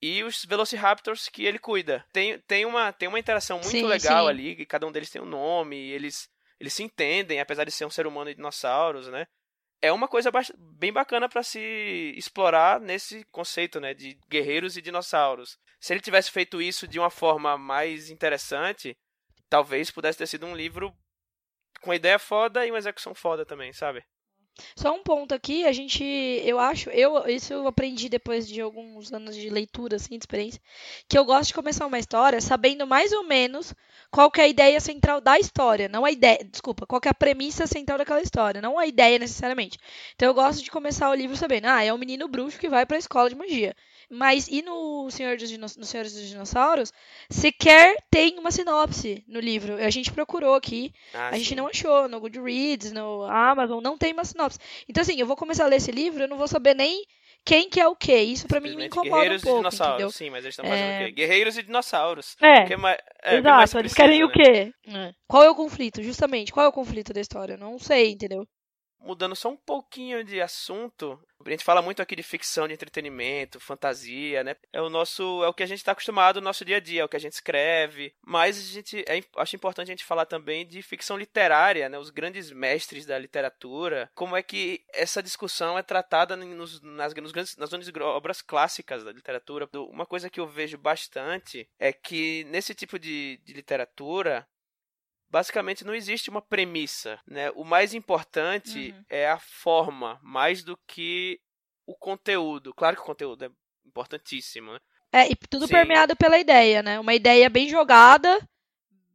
e 0.02 0.25
os 0.25 0.45
Velociraptors 0.45 1.28
que 1.28 1.45
ele 1.45 1.59
cuida. 1.59 2.04
Tem, 2.12 2.38
tem, 2.40 2.66
uma, 2.66 2.93
tem 2.93 3.09
uma 3.09 3.19
interação 3.19 3.59
muito 3.59 3.71
sim, 3.71 3.85
legal 3.85 4.25
sim. 4.25 4.31
ali, 4.31 4.66
cada 4.66 4.87
um 4.87 4.93
deles 4.93 5.11
tem 5.11 5.23
um 5.23 5.26
nome, 5.26 5.76
eles 5.76 6.28
eles 6.61 6.73
se 6.73 6.82
entendem, 6.82 7.40
apesar 7.40 7.64
de 7.64 7.70
ser 7.70 7.84
um 7.84 7.90
ser 7.90 8.06
humano 8.06 8.30
e 8.30 8.34
dinossauros, 8.34 9.08
né? 9.08 9.26
É 9.82 9.92
uma 9.92 10.08
coisa 10.08 10.30
bem 10.56 10.92
bacana 10.92 11.28
para 11.28 11.42
se 11.42 12.14
explorar 12.16 12.80
nesse 12.80 13.23
conceito, 13.30 13.78
né, 13.80 13.92
de 13.92 14.18
guerreiros 14.28 14.76
e 14.76 14.82
dinossauros. 14.82 15.58
Se 15.78 15.92
ele 15.92 16.00
tivesse 16.00 16.30
feito 16.30 16.62
isso 16.62 16.88
de 16.88 16.99
uma 16.99 17.11
forma 17.11 17.58
mais 17.58 18.08
interessante, 18.08 18.96
talvez 19.50 19.90
pudesse 19.90 20.16
ter 20.18 20.26
sido 20.26 20.46
um 20.46 20.56
livro 20.56 20.90
com 21.82 21.92
ideia 21.92 22.18
foda 22.18 22.66
e 22.66 22.70
uma 22.70 22.78
execução 22.78 23.14
foda 23.14 23.44
também, 23.44 23.75
sabe? 23.75 24.02
Só 24.76 24.92
um 24.94 25.02
ponto 25.02 25.34
aqui, 25.34 25.64
a 25.64 25.73
gente, 25.73 26.02
eu 26.04 26.58
acho, 26.61 26.88
eu 26.90 27.26
isso 27.28 27.52
eu 27.52 27.66
aprendi 27.66 28.08
depois 28.08 28.46
de 28.49 28.61
alguns 28.61 29.12
anos 29.12 29.34
de 29.34 29.49
leitura, 29.50 29.96
assim, 29.96 30.11
de 30.18 30.23
experiência, 30.23 30.61
que 31.08 31.18
eu 31.18 31.25
gosto 31.25 31.49
de 31.49 31.54
começar 31.54 31.87
uma 31.87 31.99
história 31.99 32.40
sabendo 32.40 32.87
mais 32.87 33.12
ou 33.12 33.25
menos 33.25 33.75
qual 34.11 34.30
que 34.30 34.40
é 34.40 34.44
a 34.44 34.49
ideia 34.49 34.80
central 34.80 35.20
da 35.20 35.38
história, 35.38 35.88
não 35.88 36.04
a 36.04 36.11
ideia, 36.11 36.38
desculpa, 36.44 36.87
qual 36.87 37.00
que 37.00 37.08
é 37.08 37.11
a 37.11 37.14
premissa 37.14 37.66
central 37.66 37.99
daquela 37.99 38.23
história, 38.23 38.61
não 38.61 38.78
a 38.78 38.87
ideia 38.87 39.18
necessariamente. 39.18 39.76
Então 40.14 40.28
eu 40.28 40.34
gosto 40.34 40.62
de 40.62 40.70
começar 40.70 41.11
o 41.11 41.14
livro 41.14 41.37
sabendo, 41.37 41.66
ah, 41.66 41.82
é 41.82 41.92
um 41.92 41.99
menino 41.99 42.28
bruxo 42.28 42.58
que 42.58 42.68
vai 42.68 42.87
para 42.87 42.96
a 42.96 43.00
escola 43.00 43.28
de 43.28 43.34
magia. 43.37 43.75
Mas 44.11 44.49
e 44.49 44.62
no 44.62 45.11
Senhor 45.11 45.37
dos, 45.37 45.50
no 45.76 45.84
Senhor 45.84 46.04
dos 46.04 46.28
Dinossauros, 46.28 46.92
sequer 47.30 47.96
tem 48.11 48.38
uma 48.38 48.50
sinopse 48.50 49.25
no 49.26 49.40
livro. 49.40 49.75
A 49.76 49.90
gente 49.90 50.12
procurou 50.12 50.54
aqui, 50.54 50.92
ah, 51.12 51.28
a 51.28 51.38
gente 51.38 51.54
não 51.54 51.66
achou 51.66 52.08
no 52.08 52.20
Goodreads, 52.20 52.92
no 52.92 53.25
Amazon, 53.25 53.82
não 53.82 53.99
tem 53.99 54.12
uma 54.12 54.25
sinopse. 54.25 54.58
Então 54.88 55.02
assim, 55.02 55.18
eu 55.18 55.26
vou 55.26 55.37
começar 55.37 55.64
a 55.64 55.68
ler 55.68 55.76
esse 55.76 55.90
livro, 55.90 56.25
eu 56.25 56.28
não 56.28 56.38
vou 56.38 56.49
saber 56.49 56.75
nem 56.75 57.04
quem 57.44 57.68
que 57.68 57.80
é 57.80 57.87
o 57.87 57.94
quê. 57.94 58.16
Isso 58.20 58.46
para 58.46 58.61
mim 58.61 58.75
me 58.75 58.87
incomoda 58.87 59.11
Guerreiros 59.11 59.42
um 59.42 59.44
pouco, 59.44 59.58
e 59.58 59.62
dinossauros, 59.62 59.94
entendeu? 59.94 60.11
sim, 60.11 60.30
mas 60.30 60.44
eles 60.44 60.54
estão 60.54 60.64
fazendo 60.64 60.87
é... 60.87 60.96
o 60.96 61.06
quê? 61.06 61.12
Guerreiros 61.12 61.58
e 61.58 61.62
dinossauros. 61.62 62.37
É, 62.40 62.64
que 62.64 62.73
é, 62.73 62.76
mais, 62.76 62.99
é 63.23 63.37
exato, 63.37 63.78
eles 63.78 63.94
querem 63.94 64.20
né? 64.20 64.25
o 64.25 64.32
quê? 64.32 64.73
É. 64.88 65.12
Qual 65.28 65.42
é 65.42 65.50
o 65.50 65.54
conflito, 65.54 66.02
justamente? 66.02 66.52
Qual 66.52 66.64
é 66.64 66.68
o 66.68 66.73
conflito 66.73 67.12
da 67.12 67.20
história? 67.20 67.54
Eu 67.54 67.58
não 67.58 67.78
sei, 67.78 68.12
entendeu? 68.12 68.46
Mudando 69.04 69.37
só 69.37 69.50
um 69.50 69.56
pouquinho 69.56 70.25
de 70.25 70.40
assunto, 70.40 71.20
a 71.44 71.50
gente 71.50 71.64
fala 71.64 71.82
muito 71.82 72.00
aqui 72.00 72.16
de 72.16 72.23
ficção, 72.23 72.66
de 72.66 72.75
entretenimento, 72.75 73.61
fantasia, 73.61 74.42
né? 74.42 74.56
É 74.73 74.80
o 74.80 74.88
nosso, 74.88 75.44
é 75.44 75.49
o 75.49 75.54
que 75.54 75.62
a 75.62 75.66
gente 75.66 75.78
está 75.78 75.92
acostumado 75.92 76.40
no 76.40 76.44
nosso 76.44 76.64
dia 76.64 76.78
a 76.78 76.80
dia, 76.80 77.02
é 77.02 77.04
o 77.04 77.08
que 77.08 77.16
a 77.16 77.20
gente 77.20 77.34
escreve. 77.34 78.14
Mas 78.25 78.58
a 78.58 78.62
gente, 78.62 79.04
é, 79.06 79.23
acho 79.37 79.56
importante 79.56 79.88
a 79.88 79.92
gente 79.92 80.04
falar 80.04 80.26
também 80.26 80.66
de 80.66 80.80
ficção 80.82 81.16
literária, 81.16 81.88
né? 81.88 81.99
Os 81.99 82.11
grandes 82.11 82.50
mestres 82.50 83.04
da 83.04 83.18
literatura, 83.18 84.11
como 84.14 84.37
é 84.37 84.42
que 84.42 84.82
essa 84.92 85.23
discussão 85.23 85.78
é 85.78 85.82
tratada 85.82 86.37
nos, 86.37 86.80
nas, 86.80 87.14
nos 87.14 87.32
grandes, 87.32 87.56
nas 87.56 87.70
grandes 87.70 87.90
obras 88.00 88.40
clássicas 88.40 89.04
da 89.04 89.12
literatura. 89.12 89.68
Uma 89.90 90.06
coisa 90.06 90.30
que 90.30 90.40
eu 90.40 90.46
vejo 90.46 90.78
bastante 90.78 91.68
é 91.78 91.92
que 91.92 92.44
nesse 92.44 92.75
tipo 92.75 92.99
de, 92.99 93.40
de 93.44 93.52
literatura 93.52 94.46
basicamente 95.35 95.85
não 95.85 95.93
existe 95.93 96.31
uma 96.31 96.41
premissa, 96.41 97.19
né? 97.26 97.50
O 97.57 97.64
mais 97.64 97.93
importante 97.93 98.95
uhum. 98.97 99.05
é 99.11 99.29
a 99.29 99.37
forma, 99.41 100.21
mais 100.23 100.62
do 100.62 100.79
que 100.87 101.41
o 101.85 101.93
conteúdo. 101.93 102.73
Claro 102.73 102.95
que 102.95 103.03
o 103.03 103.05
conteúdo 103.05 103.45
é 103.45 103.50
importantíssimo, 103.85 104.73
né? 104.73 104.79
É, 105.12 105.29
e 105.29 105.35
tudo 105.35 105.67
Sim. 105.67 105.73
permeado 105.73 106.14
pela 106.14 106.38
ideia, 106.38 106.85
né? 106.85 107.00
Uma 107.00 107.14
ideia 107.14 107.50
bem 107.50 107.69
jogada 107.69 108.49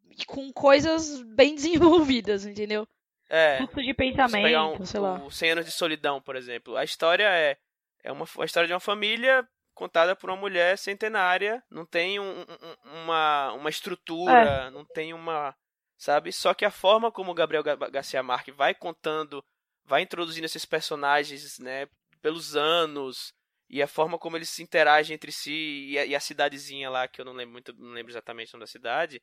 e 0.09 0.25
com 0.25 0.51
coisas 0.51 1.21
bem 1.21 1.55
desenvolvidas, 1.55 2.45
entendeu? 2.45 2.85
É. 3.29 3.55
Fluxo 3.59 3.81
de 3.81 3.93
pensamento, 3.93 4.81
um, 4.81 4.85
sei 4.85 4.99
lá. 4.99 5.23
O 5.23 5.31
100 5.31 5.51
anos 5.51 5.65
de 5.65 5.71
solidão, 5.71 6.21
por 6.21 6.35
exemplo. 6.35 6.75
A 6.75 6.83
história 6.83 7.29
é 7.29 7.57
é 8.03 8.11
uma 8.11 8.25
a 8.39 8.45
história 8.45 8.67
de 8.67 8.73
uma 8.73 8.79
família 8.81 9.47
contada 9.73 10.17
por 10.17 10.29
uma 10.29 10.35
mulher 10.35 10.77
centenária, 10.77 11.63
não 11.71 11.85
tem 11.85 12.19
um, 12.19 12.41
um, 12.41 13.03
uma, 13.03 13.53
uma 13.53 13.69
estrutura, 13.69 14.67
é. 14.67 14.69
não 14.69 14.83
tem 14.83 15.13
uma 15.13 15.55
sabe? 15.99 16.31
Só 16.31 16.53
que 16.53 16.65
a 16.65 16.71
forma 16.71 17.11
como 17.11 17.31
o 17.31 17.35
Gabriel 17.35 17.61
Garcia 17.91 18.23
Marques 18.23 18.55
vai 18.55 18.73
contando, 18.73 19.43
vai 19.85 20.01
introduzindo 20.01 20.45
esses 20.45 20.65
personagens, 20.65 21.59
né, 21.59 21.87
pelos 22.21 22.55
anos 22.55 23.33
e 23.69 23.83
a 23.83 23.87
forma 23.87 24.17
como 24.17 24.37
eles 24.37 24.49
se 24.49 24.63
interagem 24.63 25.13
entre 25.13 25.31
si 25.31 25.89
e 25.89 25.99
a, 25.99 26.05
e 26.05 26.15
a 26.15 26.19
cidadezinha 26.19 26.89
lá 26.89 27.07
que 27.07 27.21
eu 27.21 27.25
não 27.25 27.33
lembro 27.33 27.53
muito, 27.53 27.73
não 27.73 27.91
lembro 27.91 28.11
exatamente 28.11 28.49
o 28.49 28.57
nome 28.57 28.63
da 28.63 28.71
cidade. 28.71 29.21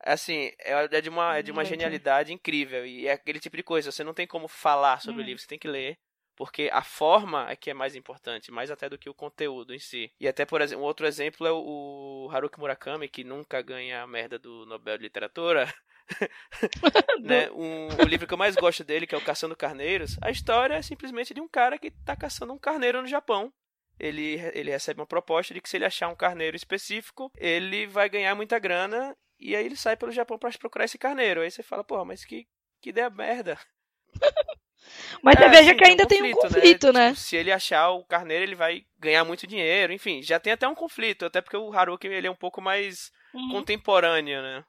Assim, 0.00 0.50
é, 0.58 0.72
é 0.90 1.00
de 1.00 1.08
uma 1.08 1.38
é 1.38 1.42
de 1.42 1.52
uma 1.52 1.64
genialidade 1.64 2.32
incrível 2.32 2.84
e 2.84 3.06
é 3.06 3.12
aquele 3.12 3.40
tipo 3.40 3.56
de 3.56 3.62
coisa, 3.62 3.92
você 3.92 4.04
não 4.04 4.12
tem 4.12 4.26
como 4.26 4.48
falar 4.48 5.00
sobre 5.00 5.20
hum. 5.20 5.24
o 5.24 5.26
livro, 5.26 5.40
você 5.40 5.48
tem 5.48 5.58
que 5.58 5.68
ler. 5.68 5.98
Porque 6.36 6.68
a 6.70 6.82
forma 6.82 7.50
é 7.50 7.56
que 7.56 7.70
é 7.70 7.74
mais 7.74 7.96
importante, 7.96 8.52
mais 8.52 8.70
até 8.70 8.90
do 8.90 8.98
que 8.98 9.08
o 9.08 9.14
conteúdo 9.14 9.72
em 9.72 9.78
si. 9.78 10.12
E 10.20 10.28
até, 10.28 10.44
por 10.44 10.60
exemplo, 10.60 10.84
um 10.84 10.86
outro 10.86 11.06
exemplo 11.06 11.46
é 11.46 11.50
o 11.50 12.28
Haruki 12.30 12.60
Murakami, 12.60 13.08
que 13.08 13.24
nunca 13.24 13.62
ganha 13.62 14.02
a 14.02 14.06
merda 14.06 14.38
do 14.38 14.66
Nobel 14.66 14.98
de 14.98 15.04
Literatura. 15.04 15.64
né? 17.20 17.50
um, 17.50 17.88
o 18.02 18.06
livro 18.06 18.26
que 18.26 18.34
eu 18.34 18.38
mais 18.38 18.54
gosto 18.54 18.84
dele, 18.84 19.06
que 19.06 19.14
é 19.14 19.18
o 19.18 19.24
Caçando 19.24 19.56
Carneiros, 19.56 20.16
a 20.22 20.30
história 20.30 20.74
é 20.74 20.82
simplesmente 20.82 21.34
de 21.34 21.40
um 21.40 21.48
cara 21.48 21.78
que 21.78 21.88
está 21.88 22.14
caçando 22.16 22.52
um 22.52 22.58
carneiro 22.58 23.00
no 23.02 23.08
Japão. 23.08 23.52
Ele, 23.98 24.34
ele 24.52 24.70
recebe 24.70 25.00
uma 25.00 25.06
proposta 25.06 25.54
de 25.54 25.60
que 25.60 25.68
se 25.68 25.76
ele 25.76 25.86
achar 25.86 26.08
um 26.08 26.14
carneiro 26.14 26.56
específico, 26.56 27.32
ele 27.36 27.86
vai 27.86 28.08
ganhar 28.08 28.34
muita 28.34 28.58
grana 28.58 29.16
e 29.38 29.56
aí 29.56 29.64
ele 29.64 29.76
sai 29.76 29.96
pelo 29.96 30.12
Japão 30.12 30.38
para 30.38 30.50
procurar 30.58 30.84
esse 30.84 30.98
carneiro. 30.98 31.40
Aí 31.40 31.50
você 31.50 31.62
fala, 31.62 31.82
porra, 31.82 32.04
mas 32.04 32.24
que, 32.24 32.46
que 32.80 32.90
ideia 32.90 33.08
merda. 33.10 33.58
Mas 35.22 35.34
é, 35.36 35.48
veja 35.48 35.70
assim, 35.70 35.76
que 35.76 35.84
ainda 35.84 36.06
tem 36.06 36.22
um 36.22 36.30
conflito, 36.30 36.40
tem 36.40 36.48
um 36.48 36.54
conflito 36.54 36.92
né? 36.92 37.00
né? 37.00 37.08
Tipo, 37.08 37.20
se 37.20 37.36
ele 37.36 37.50
achar 37.50 37.90
o 37.90 38.04
carneiro, 38.04 38.44
ele 38.44 38.54
vai 38.54 38.84
ganhar 38.98 39.24
muito 39.24 39.46
dinheiro. 39.46 39.92
Enfim, 39.92 40.22
já 40.22 40.38
tem 40.38 40.52
até 40.52 40.68
um 40.68 40.76
conflito. 40.76 41.24
Até 41.24 41.40
porque 41.40 41.56
o 41.56 41.72
Haruki 41.72 42.06
ele 42.06 42.26
é 42.26 42.30
um 42.30 42.36
pouco 42.36 42.60
mais 42.60 43.10
uhum. 43.34 43.48
contemporâneo, 43.50 44.40
né? 44.40 44.64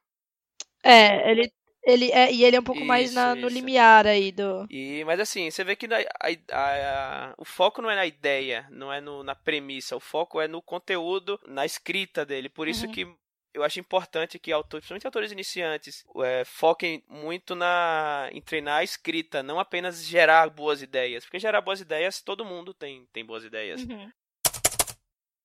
É, 0.88 1.32
ele, 1.32 1.52
ele 1.84 2.12
é, 2.12 2.32
e 2.32 2.44
ele 2.44 2.56
é 2.56 2.60
um 2.60 2.64
pouco 2.64 2.80
isso, 2.80 2.88
mais 2.88 3.14
na, 3.14 3.36
no 3.36 3.48
limiar 3.48 4.08
aí 4.08 4.32
do. 4.32 4.66
E, 4.70 5.04
mas 5.06 5.20
assim, 5.20 5.50
você 5.50 5.64
vê 5.64 5.76
que 5.76 5.86
a, 5.86 6.00
a, 6.52 7.30
a, 7.30 7.36
o 7.38 7.46
foco 7.46 7.82
não 7.82 7.90
é 7.90 7.96
na 7.96 8.06
ideia, 8.06 8.68
não 8.70 8.92
é 8.92 9.02
no, 9.02 9.24
na 9.24 9.36
premissa, 9.36 9.96
o 9.96 10.00
foco 10.00 10.40
é 10.40 10.48
no 10.48 10.62
conteúdo, 10.62 11.40
na 11.48 11.66
escrita 11.66 12.26
dele. 12.26 12.50
Por 12.50 12.68
isso 12.68 12.86
uhum. 12.86 12.92
que 12.92 13.08
eu 13.54 13.64
acho 13.64 13.80
importante 13.80 14.38
que 14.38 14.52
autores, 14.52 14.84
principalmente 14.84 15.08
autores 15.08 15.32
iniciantes, 15.32 16.06
é, 16.24 16.46
foquem 16.46 17.04
muito 17.10 17.56
na 17.56 18.30
em 18.32 18.42
treinar 18.42 18.80
a 18.80 18.84
escrita, 18.84 19.42
não 19.42 19.60
apenas 19.60 20.06
gerar 20.06 20.50
boas 20.50 20.82
ideias, 20.82 21.26
porque 21.26 21.40
gerar 21.40 21.62
boas 21.62 21.82
ideias 21.82 22.22
todo 22.22 22.46
mundo 22.46 22.74
tem 22.74 23.06
tem 23.12 23.26
boas 23.26 23.44
ideias. 23.44 23.82
Uhum. 23.82 24.12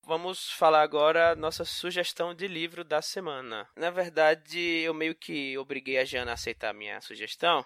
Vamos 0.05 0.51
falar 0.51 0.81
agora 0.81 1.33
nossa 1.33 1.63
sugestão 1.63 2.35
de 2.35 2.45
livro 2.45 2.83
da 2.83 3.01
semana. 3.01 3.69
Na 3.75 3.89
verdade, 3.89 4.59
eu 4.59 4.93
meio 4.93 5.15
que 5.15 5.57
obriguei 5.57 5.97
a 5.97 6.03
Jana 6.03 6.31
a 6.31 6.33
aceitar 6.33 6.71
a 6.71 6.73
minha 6.73 6.99
sugestão, 6.99 7.65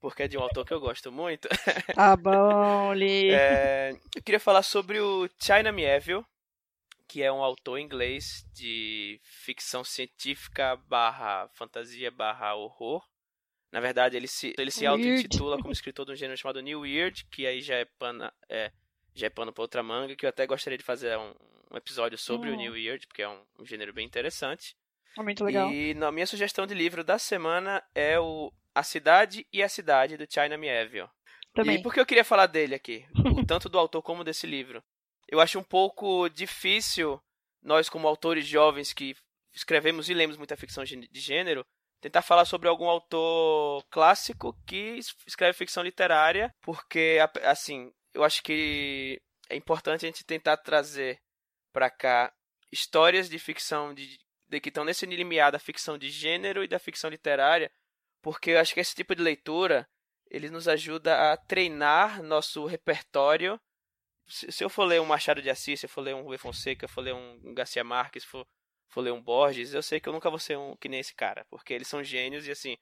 porque 0.00 0.24
é 0.24 0.28
de 0.28 0.36
um 0.36 0.42
autor 0.42 0.66
que 0.66 0.74
eu 0.74 0.80
gosto 0.80 1.12
muito. 1.12 1.48
Tá 1.94 2.16
bom, 2.18 2.92
Lee. 2.92 3.30
É, 3.30 3.92
eu 4.16 4.22
queria 4.22 4.40
falar 4.40 4.62
sobre 4.62 4.98
o 5.00 5.28
China 5.40 5.70
Mieville, 5.70 6.24
que 7.06 7.22
é 7.22 7.30
um 7.30 7.42
autor 7.42 7.78
inglês 7.78 8.44
de 8.52 9.20
ficção 9.22 9.84
científica 9.84 10.76
barra 10.88 11.48
fantasia 11.54 12.10
barra 12.10 12.54
horror. 12.56 13.04
Na 13.70 13.78
verdade, 13.78 14.16
ele 14.16 14.26
se, 14.26 14.52
ele 14.58 14.72
se 14.72 14.84
auto-intitula 14.84 15.56
como 15.56 15.72
escritor 15.72 16.04
de 16.04 16.12
um 16.12 16.16
gênero 16.16 16.36
chamado 16.36 16.60
New 16.60 16.80
Weird, 16.80 17.24
que 17.26 17.46
aí 17.46 17.60
já 17.60 17.76
é 17.76 17.84
pano, 17.84 18.28
é, 18.48 18.72
já 19.14 19.26
é 19.26 19.30
pano 19.30 19.52
pra 19.52 19.62
outra 19.62 19.82
manga, 19.82 20.16
que 20.16 20.24
eu 20.24 20.30
até 20.30 20.46
gostaria 20.46 20.78
de 20.78 20.84
fazer 20.84 21.16
um, 21.18 21.34
um 21.70 21.76
episódio 21.76 22.18
sobre 22.18 22.50
o 22.50 22.56
New 22.56 22.72
Weird, 22.72 23.06
porque 23.06 23.22
é 23.22 23.28
um, 23.28 23.40
um 23.58 23.66
gênero 23.66 23.92
bem 23.92 24.06
interessante. 24.06 24.76
É 25.18 25.22
muito 25.22 25.44
legal. 25.44 25.70
E 25.72 25.94
na 25.94 26.12
minha 26.12 26.26
sugestão 26.26 26.66
de 26.66 26.74
livro 26.74 27.02
da 27.02 27.18
semana 27.18 27.82
é 27.94 28.18
o 28.18 28.52
A 28.74 28.82
Cidade 28.82 29.46
e 29.52 29.62
a 29.62 29.68
Cidade, 29.68 30.16
do 30.16 30.26
China 30.30 30.56
Mieville. 30.56 31.08
Também. 31.52 31.78
E 31.78 31.82
por 31.82 31.92
que 31.92 32.00
eu 32.00 32.06
queria 32.06 32.24
falar 32.24 32.46
dele 32.46 32.74
aqui? 32.74 33.04
tanto 33.46 33.68
do 33.68 33.78
autor 33.78 34.02
como 34.02 34.24
desse 34.24 34.46
livro. 34.46 34.82
Eu 35.28 35.40
acho 35.40 35.58
um 35.58 35.64
pouco 35.64 36.28
difícil, 36.28 37.20
nós 37.62 37.88
como 37.88 38.06
autores 38.06 38.46
jovens 38.46 38.92
que 38.92 39.16
escrevemos 39.52 40.08
e 40.08 40.14
lemos 40.14 40.36
muita 40.36 40.56
ficção 40.56 40.84
de 40.84 41.08
gênero, 41.14 41.64
tentar 42.00 42.22
falar 42.22 42.44
sobre 42.44 42.68
algum 42.68 42.88
autor 42.88 43.84
clássico 43.90 44.56
que 44.66 44.98
escreve 45.26 45.58
ficção 45.58 45.82
literária, 45.82 46.54
porque, 46.62 47.18
assim, 47.42 47.92
eu 48.14 48.24
acho 48.24 48.42
que 48.42 49.20
é 49.48 49.56
importante 49.56 50.04
a 50.04 50.08
gente 50.08 50.24
tentar 50.24 50.56
trazer 50.56 51.20
para 51.72 51.90
cá 51.90 52.32
histórias 52.72 53.28
de 53.28 53.38
ficção 53.38 53.94
de, 53.94 54.18
de 54.48 54.60
que 54.60 54.68
estão 54.68 54.84
nesse 54.84 55.06
limiar 55.06 55.52
da 55.52 55.58
ficção 55.58 55.98
de 55.98 56.10
gênero 56.10 56.62
e 56.62 56.68
da 56.68 56.78
ficção 56.78 57.10
literária, 57.10 57.70
porque 58.22 58.50
eu 58.50 58.60
acho 58.60 58.74
que 58.74 58.80
esse 58.80 58.94
tipo 58.94 59.14
de 59.14 59.22
leitura 59.22 59.88
ele 60.30 60.48
nos 60.48 60.68
ajuda 60.68 61.32
a 61.32 61.36
treinar 61.36 62.22
nosso 62.22 62.64
repertório. 62.64 63.60
Se, 64.28 64.50
se 64.52 64.62
eu 64.62 64.70
for 64.70 64.84
ler 64.84 65.00
um 65.00 65.06
Machado 65.06 65.42
de 65.42 65.50
Assis, 65.50 65.80
se 65.80 65.86
eu 65.86 65.90
for 65.90 66.02
ler 66.02 66.14
um 66.14 66.22
Rui 66.22 66.38
Fonseca, 66.38 66.86
se 66.86 66.90
eu 66.90 66.94
for 66.94 67.00
ler 67.00 67.14
um 67.14 67.52
Garcia 67.52 67.82
Marques, 67.82 68.22
se 68.22 68.28
for, 68.28 68.46
for 68.88 69.00
ler 69.00 69.12
um 69.12 69.20
Borges, 69.20 69.74
eu 69.74 69.82
sei 69.82 69.98
que 69.98 70.08
eu 70.08 70.12
nunca 70.12 70.30
vou 70.30 70.38
ser 70.38 70.56
um 70.56 70.76
que 70.76 70.88
nem 70.88 71.00
esse 71.00 71.14
cara, 71.14 71.44
porque 71.50 71.74
eles 71.74 71.88
são 71.88 72.04
gênios 72.04 72.46
e 72.46 72.52
assim, 72.52 72.76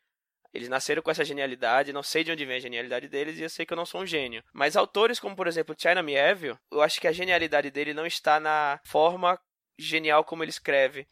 eles 0.53 0.69
nasceram 0.69 1.03
com 1.03 1.11
essa 1.11 1.25
genialidade, 1.25 1.93
não 1.93 2.03
sei 2.03 2.25
de 2.25 2.33
onde 2.33 2.45
vem 2.45 2.57
a 2.57 2.61
genialidade 2.61 3.09
deles 3.09 3.39
e 3.39 3.43
eu 3.43 3.51
sei 3.51 3.67
que 3.67 3.73
eu 3.73 3.77
não 3.77 3.87
sou 3.87 4.03
um 4.03 4.07
gênio. 4.07 4.43
Mas 4.53 4.77
autores 4.77 5.21
como, 5.21 5.37
por 5.37 5.47
exemplo, 5.47 5.75
China 5.79 6.03
Mieville, 6.03 6.59
eu 6.71 6.81
acho 6.81 7.01
que 7.01 7.07
a 7.07 7.13
genialidade 7.13 7.71
dele 7.71 7.93
não 7.93 8.07
está 8.07 8.41
na 8.41 8.81
forma 8.85 9.39
genial 9.79 10.25
como 10.25 10.43
ele 10.43 10.51
escreve, 10.51 11.07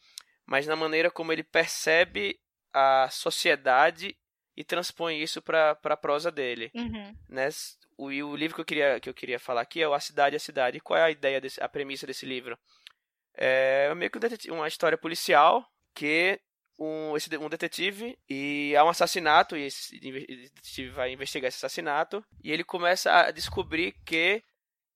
mas 0.46 0.66
na 0.66 0.74
maneira 0.74 1.10
como 1.10 1.32
ele 1.32 1.42
percebe 1.42 2.38
a 2.72 3.08
sociedade 3.10 4.16
e 4.56 4.64
transpõe 4.64 5.20
isso 5.20 5.42
para 5.42 5.78
a 5.82 5.96
prosa 5.96 6.30
dele. 6.30 6.70
Uhum. 6.74 7.14
Né? 7.28 7.48
O, 7.98 8.06
o 8.06 8.36
livro 8.36 8.54
que 8.54 8.60
eu, 8.60 8.64
queria, 8.64 9.00
que 9.00 9.08
eu 9.08 9.14
queria 9.14 9.38
falar 9.38 9.60
aqui 9.60 9.82
é 9.82 9.88
o 9.88 9.94
A 9.94 10.00
Cidade 10.00 10.34
e 10.34 10.38
a 10.38 10.40
Cidade. 10.40 10.78
E 10.78 10.80
qual 10.80 10.98
é 10.98 11.02
a 11.02 11.10
ideia, 11.10 11.40
desse, 11.40 11.62
a 11.62 11.68
premissa 11.68 12.06
desse 12.06 12.24
livro? 12.24 12.58
É 13.34 13.94
meio 13.94 14.10
que 14.10 14.50
uma 14.50 14.66
história 14.66 14.96
policial 14.96 15.66
que 15.94 16.40
um, 16.78 17.16
esse, 17.16 17.34
um 17.38 17.48
detetive 17.48 18.18
e 18.28 18.74
há 18.76 18.84
um 18.84 18.88
assassinato 18.88 19.56
e 19.56 19.64
esse 19.64 19.98
detetive 19.98 20.90
vai 20.90 21.12
investigar 21.12 21.48
esse 21.48 21.58
assassinato 21.58 22.24
e 22.42 22.52
ele 22.52 22.64
começa 22.64 23.12
a 23.12 23.30
descobrir 23.30 23.94
que 24.04 24.42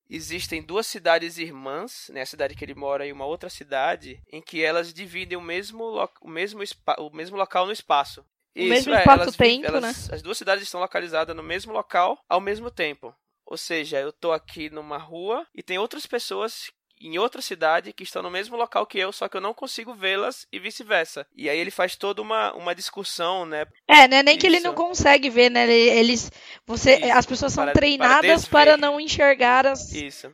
existem 0.08 0.62
duas 0.62 0.86
cidades 0.86 1.38
irmãs, 1.38 2.10
né, 2.12 2.22
a 2.22 2.26
cidade 2.26 2.54
que 2.54 2.64
ele 2.64 2.74
mora 2.74 3.06
e 3.06 3.12
uma 3.12 3.24
outra 3.24 3.48
cidade, 3.48 4.20
em 4.30 4.42
que 4.42 4.62
elas 4.62 4.92
dividem 4.92 5.38
o 5.38 5.40
mesmo, 5.40 5.84
o 6.20 6.28
mesmo, 6.28 6.62
o 6.98 7.10
mesmo 7.10 7.36
local 7.36 7.64
no 7.64 7.72
espaço. 7.72 8.20
O 8.56 8.58
Isso, 8.58 8.68
mesmo 8.68 8.94
é, 8.94 8.98
espaço-tempo, 8.98 9.80
né? 9.80 9.90
As 10.10 10.22
duas 10.22 10.36
cidades 10.36 10.64
estão 10.64 10.80
localizadas 10.80 11.36
no 11.36 11.42
mesmo 11.42 11.72
local 11.72 12.18
ao 12.28 12.40
mesmo 12.40 12.68
tempo. 12.68 13.14
Ou 13.46 13.56
seja, 13.56 14.00
eu 14.00 14.12
tô 14.12 14.32
aqui 14.32 14.68
numa 14.68 14.98
rua 14.98 15.46
e 15.54 15.62
tem 15.62 15.78
outras 15.78 16.06
pessoas 16.06 16.72
em 17.00 17.18
outra 17.18 17.40
cidade 17.40 17.92
que 17.92 18.02
estão 18.02 18.22
no 18.22 18.30
mesmo 18.30 18.56
local 18.56 18.86
que 18.86 18.98
eu, 18.98 19.12
só 19.12 19.28
que 19.28 19.36
eu 19.36 19.40
não 19.40 19.54
consigo 19.54 19.94
vê-las 19.94 20.46
e 20.52 20.58
vice-versa. 20.58 21.26
E 21.34 21.48
aí 21.48 21.58
ele 21.58 21.70
faz 21.70 21.96
toda 21.96 22.20
uma, 22.20 22.52
uma 22.54 22.74
discussão, 22.74 23.46
né? 23.46 23.66
É, 23.88 24.06
né? 24.06 24.22
Nem 24.22 24.34
Isso. 24.34 24.40
que 24.40 24.46
ele 24.46 24.60
não 24.60 24.74
consegue 24.74 25.30
ver, 25.30 25.50
né? 25.50 25.70
Eles, 25.70 26.30
você, 26.66 26.96
Isso. 26.96 27.12
as 27.12 27.26
pessoas 27.26 27.52
são 27.52 27.64
para, 27.64 27.72
treinadas 27.72 28.46
para, 28.46 28.72
para, 28.72 28.76
não 28.76 29.00
enxergar 29.00 29.66
as. 29.66 29.92
Isso. 29.92 30.32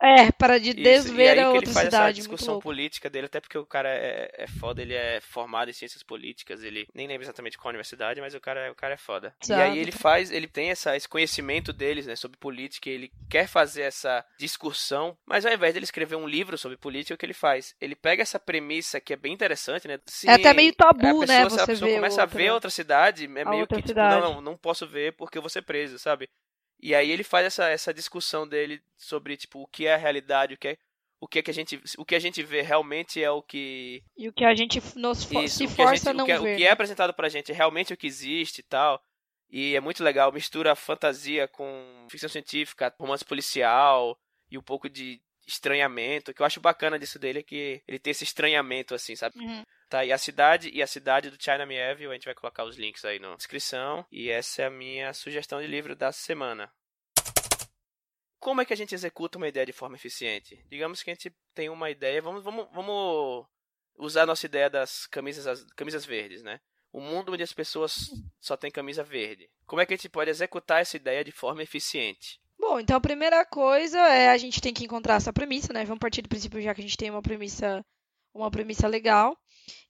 É, 0.00 0.32
para 0.32 0.58
de 0.58 0.72
desver 0.72 1.38
a 1.38 1.50
outra 1.50 1.64
ele 1.64 1.72
faz 1.72 1.86
cidade. 1.86 2.04
Essa 2.04 2.12
discussão 2.12 2.58
política 2.58 3.10
dele, 3.10 3.26
até 3.26 3.40
porque 3.40 3.58
o 3.58 3.66
cara 3.66 3.90
é, 3.90 4.30
é 4.38 4.46
foda, 4.46 4.80
ele 4.80 4.94
é 4.94 5.20
formado 5.20 5.68
em 5.68 5.74
ciências 5.74 6.02
políticas, 6.02 6.62
ele 6.62 6.86
nem 6.94 7.06
lembra 7.06 7.24
exatamente 7.24 7.58
qual 7.58 7.70
universidade, 7.70 8.20
mas 8.20 8.34
o 8.34 8.40
cara, 8.40 8.72
o 8.72 8.74
cara 8.74 8.94
é 8.94 8.98
foda. 8.98 9.34
Exato. 9.42 9.60
E 9.60 9.62
aí 9.62 9.78
ele 9.78 9.92
faz, 9.92 10.30
ele 10.30 10.48
tem 10.48 10.70
essa, 10.70 10.96
esse 10.96 11.08
conhecimento 11.08 11.72
deles, 11.72 12.06
né, 12.06 12.16
sobre 12.16 12.38
política, 12.38 12.88
ele 12.88 13.10
quer 13.28 13.46
fazer 13.46 13.82
essa 13.82 14.24
discussão, 14.38 15.16
mas 15.26 15.44
ao 15.44 15.52
invés 15.52 15.74
de 15.74 15.78
ele 15.78 15.84
escrever 15.84 16.16
um 16.16 16.26
livro 16.26 16.56
sobre 16.56 16.76
política, 16.76 17.14
o 17.14 17.18
que 17.18 17.26
ele 17.26 17.34
faz? 17.34 17.74
Ele 17.80 17.94
pega 17.94 18.22
essa 18.22 18.38
premissa 18.38 19.00
que 19.00 19.12
é 19.12 19.16
bem 19.16 19.32
interessante, 19.32 19.86
né? 19.86 19.98
é 20.26 20.32
até 20.32 20.54
meio 20.54 20.74
tabu, 20.74 21.20
pessoa, 21.20 21.26
né? 21.26 21.44
Você 21.44 21.60
a 21.60 21.66
pessoa 21.66 21.92
começa 21.92 22.22
outra, 22.22 22.36
a 22.36 22.42
ver 22.42 22.50
outra 22.50 22.70
cidade, 22.70 23.24
é 23.24 23.44
meio 23.44 23.66
que, 23.66 23.82
tipo, 23.82 23.94
não, 23.94 24.20
não, 24.20 24.40
não 24.40 24.56
posso 24.56 24.86
ver 24.86 25.12
porque 25.12 25.36
eu 25.36 25.42
vou 25.42 25.50
ser 25.50 25.62
preso, 25.62 25.98
sabe? 25.98 26.28
E 26.80 26.94
aí 26.94 27.10
ele 27.10 27.24
faz 27.24 27.46
essa, 27.46 27.68
essa 27.68 27.92
discussão 27.92 28.46
dele 28.46 28.82
sobre 28.96 29.36
tipo 29.36 29.62
o 29.62 29.66
que 29.66 29.86
é 29.86 29.94
a 29.94 29.98
realidade, 29.98 30.54
o 30.54 30.58
que 30.58 30.68
é 30.68 30.78
o 31.18 31.26
que 31.26 31.38
é 31.38 31.42
que 31.42 31.50
a 31.50 31.54
gente 31.54 31.80
o 31.96 32.04
que 32.04 32.14
a 32.14 32.18
gente 32.18 32.42
vê 32.42 32.60
realmente 32.60 33.22
é 33.22 33.30
o 33.30 33.42
que 33.42 34.02
e 34.16 34.28
o 34.28 34.32
que 34.32 34.44
a 34.44 34.54
gente 34.54 34.80
nos 34.96 35.30
Isso, 35.30 35.58
se 35.58 35.66
força 35.66 35.96
gente, 35.96 36.08
a 36.08 36.12
não 36.12 36.24
o 36.24 36.26
que, 36.26 36.32
é, 36.32 36.38
ver. 36.38 36.54
O 36.54 36.56
que 36.58 36.64
é 36.64 36.70
apresentado 36.70 37.14
pra 37.14 37.28
gente 37.28 37.50
é 37.50 37.54
realmente 37.54 37.92
o 37.92 37.96
que 37.96 38.06
existe 38.06 38.58
e 38.58 38.62
tal. 38.62 39.02
E 39.48 39.74
é 39.74 39.80
muito 39.80 40.02
legal, 40.02 40.32
mistura 40.32 40.74
fantasia 40.74 41.48
com 41.48 42.06
ficção 42.10 42.28
científica, 42.28 42.92
romance 42.98 43.24
policial 43.24 44.18
e 44.50 44.58
um 44.58 44.62
pouco 44.62 44.88
de 44.88 45.20
estranhamento. 45.46 46.30
O 46.30 46.34
que 46.34 46.42
eu 46.42 46.46
acho 46.46 46.60
bacana 46.60 46.98
disso 46.98 47.18
dele 47.18 47.38
é 47.38 47.42
que 47.42 47.82
ele 47.86 47.98
tem 47.98 48.10
esse 48.10 48.24
estranhamento 48.24 48.94
assim, 48.94 49.14
sabe? 49.14 49.38
Uhum. 49.38 49.62
Tá, 49.88 50.04
e 50.04 50.12
a 50.12 50.18
cidade 50.18 50.68
e 50.72 50.82
a 50.82 50.86
cidade 50.86 51.30
do 51.30 51.40
China 51.40 51.64
Mieville, 51.64 52.10
a 52.10 52.14
gente 52.14 52.24
vai 52.24 52.34
colocar 52.34 52.64
os 52.64 52.76
links 52.76 53.04
aí 53.04 53.20
na 53.20 53.36
descrição. 53.36 54.04
E 54.10 54.28
essa 54.30 54.62
é 54.62 54.66
a 54.66 54.70
minha 54.70 55.12
sugestão 55.12 55.60
de 55.60 55.66
livro 55.66 55.94
da 55.94 56.10
semana. 56.10 56.70
Como 58.40 58.60
é 58.60 58.64
que 58.64 58.72
a 58.72 58.76
gente 58.76 58.94
executa 58.94 59.38
uma 59.38 59.48
ideia 59.48 59.66
de 59.66 59.72
forma 59.72 59.96
eficiente? 59.96 60.64
Digamos 60.68 61.02
que 61.02 61.10
a 61.10 61.14
gente 61.14 61.34
tem 61.54 61.68
uma 61.68 61.90
ideia, 61.90 62.20
vamos, 62.20 62.42
vamos, 62.42 62.68
vamos 62.72 63.46
usar 63.96 64.22
a 64.22 64.26
nossa 64.26 64.46
ideia 64.46 64.68
das 64.68 65.06
camisas, 65.06 65.46
as 65.46 65.64
camisas 65.72 66.04
verdes, 66.04 66.42
né? 66.42 66.60
Um 66.92 67.00
mundo 67.00 67.32
onde 67.32 67.42
as 67.42 67.52
pessoas 67.52 68.10
só 68.40 68.56
têm 68.56 68.70
camisa 68.70 69.02
verde. 69.02 69.50
Como 69.66 69.80
é 69.80 69.86
que 69.86 69.94
a 69.94 69.96
gente 69.96 70.08
pode 70.08 70.30
executar 70.30 70.80
essa 70.80 70.96
ideia 70.96 71.24
de 71.24 71.32
forma 71.32 71.62
eficiente? 71.62 72.40
Bom, 72.68 72.80
então 72.80 72.96
a 72.96 73.00
primeira 73.00 73.44
coisa 73.46 73.96
é 73.96 74.28
a 74.28 74.36
gente 74.36 74.60
tem 74.60 74.74
que 74.74 74.84
encontrar 74.84 75.14
essa 75.14 75.32
premissa, 75.32 75.72
né? 75.72 75.84
Vamos 75.84 76.00
partir 76.00 76.20
do 76.20 76.28
princípio 76.28 76.60
já 76.60 76.74
que 76.74 76.80
a 76.80 76.84
gente 76.84 76.96
tem 76.96 77.08
uma 77.10 77.22
premissa, 77.22 77.84
uma 78.34 78.50
premissa 78.50 78.88
legal. 78.88 79.38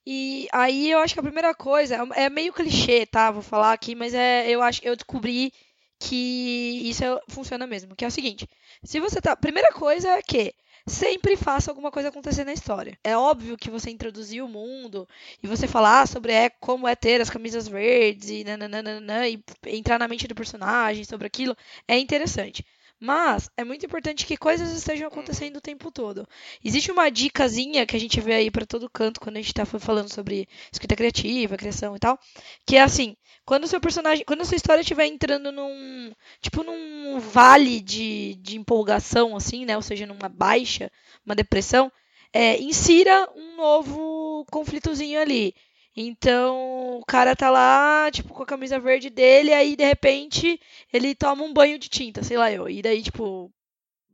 E 0.05 0.47
aí 0.53 0.91
eu 0.91 0.99
acho 0.99 1.15
que 1.15 1.19
a 1.19 1.23
primeira 1.23 1.55
coisa 1.55 1.95
é 2.15 2.29
meio 2.29 2.53
clichê, 2.53 3.05
tá? 3.07 3.31
Vou 3.31 3.41
falar 3.41 3.73
aqui, 3.73 3.95
mas 3.95 4.13
é 4.13 4.47
eu 4.47 4.61
acho 4.61 4.79
eu 4.83 4.95
descobri 4.95 5.51
que 5.99 6.81
isso 6.85 7.03
é, 7.03 7.19
funciona 7.29 7.65
mesmo, 7.65 7.95
que 7.95 8.05
é 8.05 8.07
o 8.07 8.11
seguinte: 8.11 8.47
se 8.83 8.99
você 8.99 9.19
tá, 9.19 9.35
primeira 9.35 9.73
coisa 9.73 10.09
é 10.11 10.21
que 10.21 10.53
sempre 10.87 11.35
faça 11.35 11.69
alguma 11.69 11.91
coisa 11.91 12.09
acontecer 12.09 12.43
na 12.43 12.53
história. 12.53 12.97
É 13.03 13.15
óbvio 13.17 13.57
que 13.57 13.69
você 13.69 13.89
introduzir 13.91 14.41
o 14.43 14.47
mundo 14.47 15.07
e 15.43 15.47
você 15.47 15.67
falar 15.67 16.07
sobre 16.07 16.31
é, 16.31 16.49
como 16.49 16.87
é 16.87 16.95
ter 16.95 17.21
as 17.21 17.29
camisas 17.29 17.67
verdes 17.67 18.29
e 18.29 18.43
nananana, 18.43 19.27
e 19.27 19.43
entrar 19.65 19.99
na 19.99 20.07
mente 20.07 20.27
do 20.27 20.35
personagem 20.35 21.03
sobre 21.03 21.27
aquilo 21.27 21.55
é 21.87 21.97
interessante. 21.97 22.65
Mas 22.99 23.47
é 23.55 23.63
muito 23.63 23.85
importante 23.85 24.25
que 24.25 24.35
coisas 24.35 24.71
estejam 24.71 25.07
acontecendo 25.07 25.57
o 25.57 25.61
tempo 25.61 25.91
todo. 25.91 26.27
Existe 26.63 26.91
uma 26.91 27.09
dicasinha 27.09 27.85
que 27.85 27.95
a 27.95 27.99
gente 27.99 28.19
vê 28.19 28.33
aí 28.33 28.51
para 28.51 28.65
todo 28.65 28.89
canto 28.89 29.19
quando 29.19 29.37
a 29.37 29.41
gente 29.41 29.53
tá 29.53 29.65
falando 29.65 30.11
sobre 30.11 30.47
escrita 30.71 30.95
criativa, 30.95 31.57
criação 31.57 31.95
e 31.95 31.99
tal, 31.99 32.19
que 32.65 32.75
é 32.75 32.81
assim, 32.81 33.15
quando 33.45 33.65
o 33.65 33.67
seu 33.67 33.79
personagem, 33.79 34.25
quando 34.25 34.41
a 34.41 34.45
sua 34.45 34.55
história 34.55 34.81
estiver 34.81 35.05
entrando 35.05 35.51
num, 35.51 36.11
tipo 36.41 36.63
num 36.63 37.19
vale 37.19 37.81
de, 37.81 38.35
de 38.41 38.57
empolgação 38.57 39.35
assim, 39.35 39.63
né, 39.63 39.75
ou 39.75 39.81
seja, 39.83 40.07
numa 40.07 40.27
baixa, 40.27 40.91
uma 41.23 41.35
depressão, 41.35 41.91
é, 42.33 42.59
insira 42.59 43.29
um 43.35 43.55
novo 43.57 44.45
conflitozinho 44.51 45.19
ali. 45.19 45.53
Então, 45.99 46.99
o 46.99 47.05
cara 47.07 47.35
tá 47.35 47.49
lá, 47.49 48.07
tipo, 48.11 48.31
com 48.31 48.43
a 48.43 48.45
camisa 48.45 48.79
verde 48.79 49.09
dele, 49.09 49.51
aí 49.51 49.75
de 49.75 49.83
repente 49.83 50.61
ele 50.93 51.15
toma 51.15 51.43
um 51.43 51.51
banho 51.51 51.79
de 51.79 51.89
tinta, 51.89 52.21
sei 52.21 52.37
lá 52.37 52.51
eu. 52.51 52.69
E 52.69 52.83
daí, 52.83 53.01
tipo, 53.01 53.51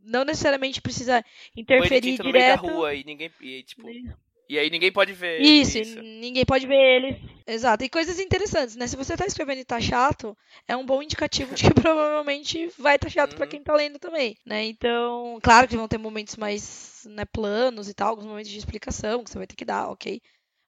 não 0.01 0.23
necessariamente 0.23 0.81
precisa 0.81 1.21
interferir 1.53 1.89
banho 1.89 2.01
de 2.01 2.11
tinta 2.11 2.23
direto. 2.23 2.61
No 2.61 2.67
meio 2.67 2.73
da 2.73 2.79
rua 2.79 2.95
e 2.95 3.03
ninguém. 3.03 3.29
E, 3.41 3.63
tipo, 3.63 3.89
e 3.89 4.05
E 4.49 4.57
aí 4.57 4.69
ninguém 4.69 4.93
pode 4.93 5.11
ver. 5.11 5.41
Isso, 5.41 5.77
isso. 5.77 6.01
ninguém 6.01 6.45
pode 6.45 6.65
ver 6.65 7.03
eles. 7.03 7.17
Exato. 7.45 7.83
E 7.83 7.89
coisas 7.89 8.17
interessantes, 8.17 8.77
né? 8.77 8.87
Se 8.87 8.95
você 8.95 9.17
tá 9.17 9.25
escrevendo 9.25 9.59
e 9.59 9.65
tá 9.65 9.81
chato, 9.81 10.37
é 10.65 10.77
um 10.77 10.85
bom 10.85 11.03
indicativo 11.03 11.53
de 11.53 11.63
que 11.63 11.73
provavelmente 11.75 12.71
vai 12.79 12.97
tá 12.97 13.09
chato 13.09 13.31
uhum. 13.31 13.37
para 13.39 13.47
quem 13.47 13.61
tá 13.61 13.73
lendo 13.75 13.99
também, 13.99 14.37
né? 14.45 14.63
Então, 14.63 15.37
claro 15.43 15.67
que 15.67 15.75
vão 15.75 15.89
ter 15.89 15.97
momentos 15.97 16.37
mais 16.37 17.05
né, 17.09 17.25
planos 17.25 17.89
e 17.89 17.93
tal, 17.93 18.07
alguns 18.07 18.25
momentos 18.25 18.49
de 18.49 18.57
explicação 18.57 19.21
que 19.21 19.29
você 19.29 19.37
vai 19.37 19.47
ter 19.47 19.57
que 19.57 19.65
dar, 19.65 19.89
ok? 19.89 20.21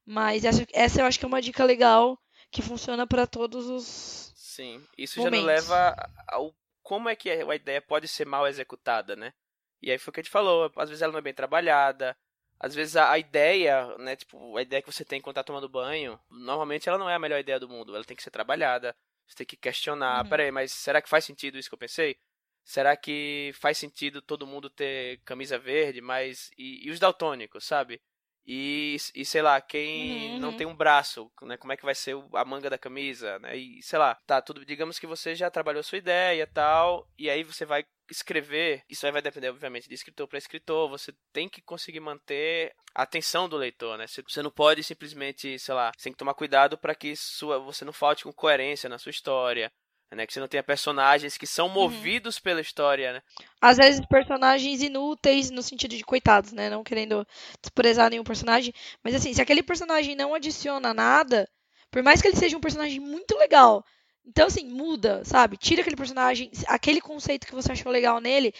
Mas 0.06 0.46
essa, 0.46 0.66
essa 0.74 1.02
eu 1.02 1.06
acho 1.06 1.18
que 1.18 1.26
é 1.26 1.28
uma 1.28 1.42
dica 1.42 1.64
legal 1.64 2.20
que 2.52 2.62
funciona 2.62 3.08
para 3.08 3.26
todos 3.26 3.68
os. 3.68 4.34
Sim, 4.36 4.86
isso 4.98 5.20
momentos. 5.20 5.40
já 5.40 5.54
nos 5.54 5.68
leva 5.70 5.96
ao 6.28 6.56
como 6.86 7.10
é 7.10 7.16
que 7.16 7.32
a 7.32 7.56
ideia 7.56 7.82
pode 7.82 8.08
ser 8.08 8.26
mal 8.26 8.48
executada, 8.48 9.16
né? 9.16 9.34
E 9.82 9.92
aí 9.92 9.98
foi 9.98 10.12
o 10.12 10.14
que 10.14 10.20
a 10.20 10.24
gente 10.24 10.32
falou, 10.32 10.72
às 10.76 10.88
vezes 10.88 11.02
ela 11.02 11.12
não 11.12 11.20
é 11.20 11.22
bem 11.22 11.34
trabalhada, 11.34 12.16
às 12.60 12.76
vezes 12.76 12.96
a, 12.96 13.12
a, 13.12 13.20
ideia, 13.20 13.98
né, 13.98 14.16
tipo, 14.16 14.56
a 14.56 14.62
ideia 14.62 14.82
que 14.82 14.92
você 14.92 15.04
tem 15.04 15.20
quando 15.20 15.36
tá 15.36 15.44
tomando 15.44 15.68
banho, 15.68 16.20
normalmente 16.30 16.88
ela 16.88 16.98
não 16.98 17.10
é 17.10 17.16
a 17.16 17.20
melhor 17.20 17.40
ideia 17.40 17.60
do 17.60 17.68
mundo, 17.68 17.96
ela 17.96 18.06
tem 18.06 18.16
que 18.16 18.24
ser 18.24 18.30
trabalhada, 18.30 18.96
você 19.28 19.36
tem 19.36 19.48
que 19.48 19.58
questionar, 19.58 20.24
uhum. 20.24 20.30
peraí, 20.30 20.52
mas 20.52 20.72
será 20.72 21.02
que 21.02 21.10
faz 21.10 21.26
sentido 21.26 21.58
isso 21.58 21.70
que 21.70 21.74
eu 21.74 21.80
pensei? 21.80 22.18
Será 22.64 22.96
que 22.96 23.52
faz 23.56 23.78
sentido 23.78 24.22
todo 24.22 24.48
mundo 24.48 24.70
ter 24.70 25.20
camisa 25.26 25.58
verde, 25.58 26.02
mas 26.02 26.52
e, 26.58 26.88
e 26.88 26.92
os 26.92 27.00
daltônicos, 27.00 27.66
sabe? 27.66 28.02
E, 28.48 28.98
e 29.16 29.26
sei 29.26 29.42
lá, 29.42 29.60
quem 29.60 30.34
uhum. 30.34 30.40
não 30.40 30.56
tem 30.56 30.68
um 30.68 30.76
braço, 30.76 31.32
né? 31.42 31.58
Como 31.58 31.74
é 31.74 31.78
que 31.78 31.86
vai 31.86 31.96
ser 31.96 32.16
a 32.34 32.46
manga 32.46 32.70
da 32.70 32.78
camisa, 32.78 33.40
né? 33.40 33.58
E 33.58 33.82
sei 33.82 33.98
lá, 33.98 34.16
tá, 34.28 34.42
tudo, 34.42 34.66
digamos 34.66 35.00
que 35.00 35.08
você 35.08 35.34
já 35.34 35.50
trabalhou 35.50 35.82
sua 35.82 35.98
ideia 35.98 36.44
e 36.44 36.48
tal, 36.48 37.10
e 37.18 37.30
aí 37.30 37.44
você 37.44 37.66
vai 37.66 37.86
escrever, 38.10 38.84
isso 38.88 39.06
aí 39.06 39.12
vai 39.12 39.22
depender, 39.22 39.50
obviamente, 39.50 39.90
de 39.90 39.96
escritor 39.96 40.28
para 40.28 40.38
escritor, 40.38 40.88
você 40.88 41.12
tem 41.34 41.50
que 41.50 41.62
conseguir 41.62 42.00
manter 42.00 42.72
a 42.94 43.02
atenção 43.02 43.50
do 43.50 43.58
leitor, 43.58 43.98
né? 43.98 44.06
Você 44.08 44.44
não 44.44 44.52
pode 44.52 44.84
simplesmente, 44.84 45.58
sei 45.58 45.74
lá, 45.74 45.92
você 45.96 46.04
tem 46.04 46.14
que 46.14 46.20
tomar 46.20 46.36
cuidado 46.36 46.78
para 46.78 46.94
que 46.94 47.16
sua, 47.16 47.58
você 47.58 47.84
não 47.84 47.94
falte 47.94 48.24
com 48.24 48.32
coerência 48.32 48.88
na 48.88 49.00
sua 49.00 49.10
história 49.10 49.72
né? 50.12 50.26
Que 50.26 50.34
você 50.34 50.40
não 50.40 50.48
tenha 50.48 50.64
personagens 50.64 51.38
que 51.38 51.48
são 51.48 51.68
uhum. 51.68 51.74
movidos 51.74 52.38
uhum. 52.38 52.42
pela 52.44 52.62
história, 52.62 53.14
né? 53.14 53.22
Às 53.62 53.78
vezes 53.78 54.06
personagens 54.08 54.82
inúteis 54.82 55.50
no 55.50 55.62
sentido 55.62 55.96
de 55.96 56.04
coitados, 56.04 56.52
né? 56.52 56.70
Não 56.70 56.84
querendo 56.84 57.26
desprezar 57.62 58.10
nenhum 58.10 58.24
personagem. 58.24 58.74
Mas 59.04 59.16
assim, 59.16 59.34
se 59.34 59.42
aquele 59.42 59.64
personagem 59.64 60.16
não 60.16 60.34
adiciona 60.34 60.94
nada, 60.94 61.50
por 61.90 62.04
mais 62.04 62.22
que 62.22 62.28
ele 62.28 62.38
seja 62.38 62.58
um 62.58 62.62
personagem 62.62 63.00
muito 63.00 63.38
legal, 63.38 63.84
então, 64.28 64.48
assim, 64.48 64.66
muda, 64.66 65.24
sabe? 65.24 65.56
Tira 65.56 65.82
aquele 65.82 65.96
personagem, 65.96 66.50
aquele 66.68 67.00
conceito 67.00 67.46
que 67.46 67.54
você 67.54 67.72
achou 67.72 67.92
legal 67.92 68.20
nele, 68.20 68.54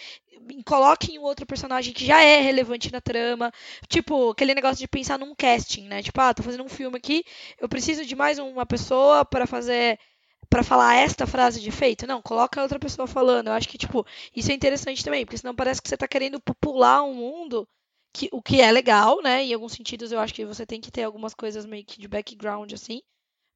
coloque 0.64 1.12
em 1.12 1.18
outro 1.18 1.44
personagem 1.44 1.92
que 1.92 2.04
já 2.06 2.22
é 2.22 2.40
relevante 2.40 2.92
na 2.92 3.00
trama. 3.00 3.52
Tipo, 3.88 4.30
aquele 4.30 4.54
negócio 4.54 4.78
de 4.78 4.86
pensar 4.86 5.18
num 5.18 5.34
casting, 5.34 5.88
né? 5.88 6.02
Tipo, 6.02 6.20
ah, 6.20 6.32
tô 6.32 6.42
fazendo 6.42 6.64
um 6.64 6.68
filme 6.68 6.96
aqui, 6.96 7.24
eu 7.58 7.68
preciso 7.68 8.04
de 8.04 8.14
mais 8.14 8.38
uma 8.38 8.64
pessoa 8.64 9.24
para 9.24 9.46
fazer 9.46 9.98
para 10.48 10.62
falar 10.62 10.96
esta 10.96 11.26
frase 11.26 11.60
de 11.60 11.68
efeito. 11.68 12.06
Não, 12.06 12.22
coloca 12.22 12.62
outra 12.62 12.78
pessoa 12.78 13.06
falando. 13.06 13.48
Eu 13.48 13.52
acho 13.52 13.68
que, 13.68 13.78
tipo, 13.78 14.06
isso 14.34 14.50
é 14.50 14.54
interessante 14.54 15.04
também, 15.04 15.24
porque 15.24 15.38
senão 15.38 15.54
parece 15.54 15.80
que 15.82 15.88
você 15.88 15.96
tá 15.96 16.08
querendo 16.08 16.40
popular 16.40 17.02
um 17.02 17.14
mundo, 17.14 17.68
que, 18.12 18.28
o 18.32 18.40
que 18.42 18.60
é 18.60 18.72
legal, 18.72 19.20
né? 19.22 19.44
Em 19.44 19.52
alguns 19.52 19.72
sentidos 19.72 20.10
eu 20.10 20.18
acho 20.18 20.32
que 20.32 20.44
você 20.44 20.64
tem 20.64 20.80
que 20.80 20.90
ter 20.90 21.02
algumas 21.02 21.34
coisas 21.34 21.66
meio 21.66 21.84
que 21.84 22.00
de 22.00 22.08
background, 22.08 22.72
assim. 22.72 23.02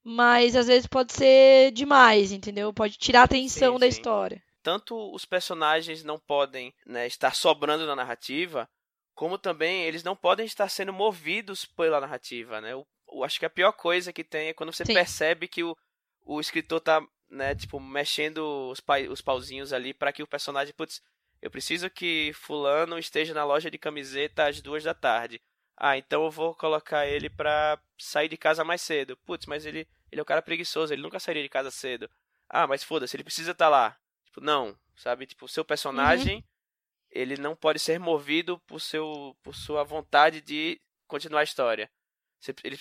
Mas 0.02 0.56
às 0.56 0.66
vezes 0.66 0.86
pode 0.86 1.12
ser 1.12 1.72
demais, 1.72 2.32
entendeu? 2.32 2.72
Pode 2.72 2.96
tirar 2.96 3.22
a 3.22 3.24
atenção 3.24 3.74
sim, 3.74 3.80
da 3.80 3.86
sim. 3.86 3.90
história. 3.90 4.42
Tanto 4.62 5.14
os 5.14 5.24
personagens 5.24 6.04
não 6.04 6.18
podem 6.18 6.74
né, 6.86 7.06
estar 7.06 7.34
sobrando 7.34 7.86
na 7.86 7.96
narrativa, 7.96 8.68
como 9.14 9.38
também 9.38 9.84
eles 9.84 10.02
não 10.02 10.16
podem 10.16 10.46
estar 10.46 10.68
sendo 10.68 10.92
movidos 10.92 11.64
pela 11.64 12.00
narrativa, 12.00 12.60
né? 12.60 12.72
Eu, 12.72 12.86
eu 13.12 13.24
acho 13.24 13.38
que 13.38 13.46
a 13.46 13.50
pior 13.50 13.72
coisa 13.72 14.12
que 14.12 14.24
tem 14.24 14.48
é 14.48 14.54
quando 14.54 14.72
você 14.72 14.84
sim. 14.84 14.94
percebe 14.94 15.48
que 15.48 15.62
o, 15.62 15.76
o 16.24 16.40
escritor 16.40 16.80
tá, 16.80 17.02
né, 17.28 17.54
tipo, 17.54 17.80
mexendo 17.80 18.70
os, 18.70 18.80
pa 18.80 18.98
os 19.00 19.20
pauzinhos 19.20 19.72
ali 19.72 19.94
para 19.94 20.12
que 20.12 20.22
o 20.22 20.26
personagem, 20.26 20.74
putz, 20.74 21.02
eu 21.40 21.50
preciso 21.50 21.88
que 21.88 22.32
fulano 22.34 22.98
esteja 22.98 23.32
na 23.32 23.44
loja 23.44 23.70
de 23.70 23.78
camiseta 23.78 24.46
às 24.46 24.60
duas 24.60 24.84
da 24.84 24.94
tarde. 24.94 25.40
Ah, 25.76 25.96
então 25.96 26.24
eu 26.24 26.30
vou 26.30 26.54
colocar 26.54 27.06
ele 27.06 27.30
pra 27.30 27.80
sair 27.98 28.28
de 28.28 28.36
casa 28.36 28.62
mais 28.62 28.82
cedo. 28.82 29.16
Putz, 29.24 29.46
mas 29.46 29.64
ele, 29.64 29.88
ele 30.12 30.20
é 30.20 30.22
um 30.22 30.26
cara 30.26 30.42
preguiçoso, 30.42 30.92
ele 30.92 31.00
nunca 31.00 31.18
sairia 31.18 31.42
de 31.42 31.48
casa 31.48 31.70
cedo. 31.70 32.10
Ah, 32.48 32.66
mas 32.66 32.84
foda-se, 32.84 33.16
ele 33.16 33.24
precisa 33.24 33.52
estar 33.52 33.66
tá 33.66 33.70
lá. 33.70 33.96
Tipo, 34.26 34.42
não, 34.42 34.76
sabe? 34.94 35.26
Tipo, 35.26 35.46
o 35.46 35.48
seu 35.48 35.64
personagem, 35.64 36.36
uhum. 36.36 36.42
ele 37.10 37.36
não 37.38 37.56
pode 37.56 37.78
ser 37.78 37.98
movido 37.98 38.58
por, 38.66 38.80
seu, 38.80 39.34
por 39.42 39.54
sua 39.54 39.82
vontade 39.82 40.42
de 40.42 40.78
continuar 41.06 41.40
a 41.40 41.44
história. 41.44 41.90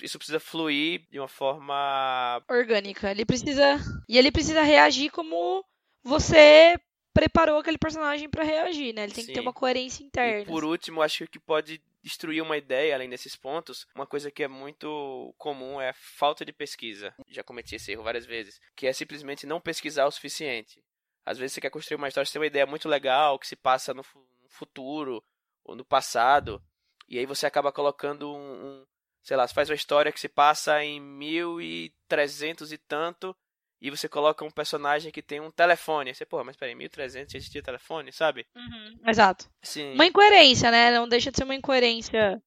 Isso 0.01 0.17
precisa 0.17 0.39
fluir 0.39 1.05
de 1.11 1.19
uma 1.19 1.27
forma 1.27 2.41
orgânica. 2.49 3.11
Ele 3.11 3.25
precisa 3.25 3.77
e 4.07 4.17
ele 4.17 4.31
precisa 4.31 4.61
reagir 4.61 5.11
como 5.11 5.65
você 6.03 6.79
preparou 7.13 7.59
aquele 7.59 7.77
personagem 7.77 8.29
para 8.29 8.43
reagir, 8.43 8.93
né? 8.93 9.03
Ele 9.03 9.13
tem 9.13 9.23
Sim. 9.23 9.27
que 9.27 9.33
ter 9.33 9.41
uma 9.41 9.53
coerência 9.53 10.03
interna. 10.03 10.41
E 10.41 10.45
por 10.45 10.63
último, 10.63 11.01
acho 11.01 11.27
que 11.27 11.39
pode 11.39 11.81
destruir 12.01 12.41
uma 12.41 12.57
ideia 12.57 12.95
além 12.95 13.09
desses 13.09 13.35
pontos, 13.35 13.85
uma 13.93 14.07
coisa 14.07 14.31
que 14.31 14.43
é 14.43 14.47
muito 14.47 15.33
comum 15.37 15.81
é 15.81 15.89
a 15.89 15.93
falta 15.93 16.45
de 16.45 16.53
pesquisa. 16.53 17.13
Já 17.27 17.43
cometi 17.43 17.75
esse 17.75 17.91
erro 17.91 18.03
várias 18.03 18.25
vezes, 18.25 18.61
que 18.75 18.87
é 18.87 18.93
simplesmente 18.93 19.45
não 19.45 19.59
pesquisar 19.59 20.05
o 20.05 20.11
suficiente. 20.11 20.81
Às 21.25 21.37
vezes 21.37 21.53
você 21.53 21.61
quer 21.61 21.69
construir 21.69 21.97
uma 21.97 22.07
história, 22.07 22.25
você 22.25 22.33
tem 22.33 22.39
uma 22.39 22.47
ideia 22.47 22.65
muito 22.65 22.87
legal 22.87 23.37
que 23.37 23.47
se 23.47 23.55
passa 23.55 23.93
no 23.93 24.03
futuro 24.47 25.21
ou 25.63 25.75
no 25.75 25.83
passado, 25.83 26.63
e 27.07 27.19
aí 27.19 27.25
você 27.25 27.45
acaba 27.45 27.71
colocando 27.71 28.33
um, 28.33 28.37
um 28.65 28.85
sei 29.21 29.37
lá, 29.37 29.47
você 29.47 29.53
faz 29.53 29.69
uma 29.69 29.75
história 29.75 30.11
que 30.11 30.19
se 30.19 30.29
passa 30.29 30.83
em 30.83 30.99
1300 30.99 32.71
e 32.71 32.77
tanto, 32.77 33.35
e 33.81 33.89
você 33.89 34.09
coloca 34.09 34.43
um 34.43 34.51
personagem 34.51 35.11
que 35.11 35.21
tem 35.21 35.39
um 35.39 35.51
telefone. 35.51 36.13
Você, 36.13 36.25
pô, 36.25 36.43
mas 36.43 36.57
peraí, 36.57 36.75
1300 36.75 37.33
existia 37.35 37.63
telefone, 37.63 38.11
sabe? 38.11 38.45
Uhum, 38.55 38.99
exato. 39.07 39.49
Sim. 39.61 39.93
Uma 39.93 40.05
incoerência, 40.05 40.69
né? 40.69 40.91
Não 40.91 41.07
deixa 41.07 41.31
de 41.31 41.37
ser 41.37 41.45
uma 41.45 41.55
incoerência. 41.55 42.41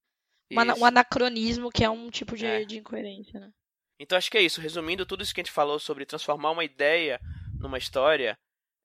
Uma, 0.51 0.77
um 0.77 0.85
anacronismo 0.85 1.71
que 1.71 1.83
é 1.83 1.89
um 1.89 2.11
tipo 2.11 2.37
de, 2.37 2.45
é. 2.45 2.65
de 2.65 2.79
incoerência, 2.79 3.41
né? 3.41 3.51
Então 3.99 4.19
acho 4.19 4.31
que 4.31 4.37
é 4.37 4.43
isso. 4.43 4.61
Resumindo 4.61 5.07
tudo 5.07 5.23
isso 5.23 5.35
que 5.35 5.41
a 5.41 5.45
gente 5.45 5.53
falou 5.53 5.79
sobre 5.79 6.05
transformar 6.05 6.51
uma 6.51 6.65
ideia 6.65 7.19
numa 7.59 7.79
história, 7.79 8.39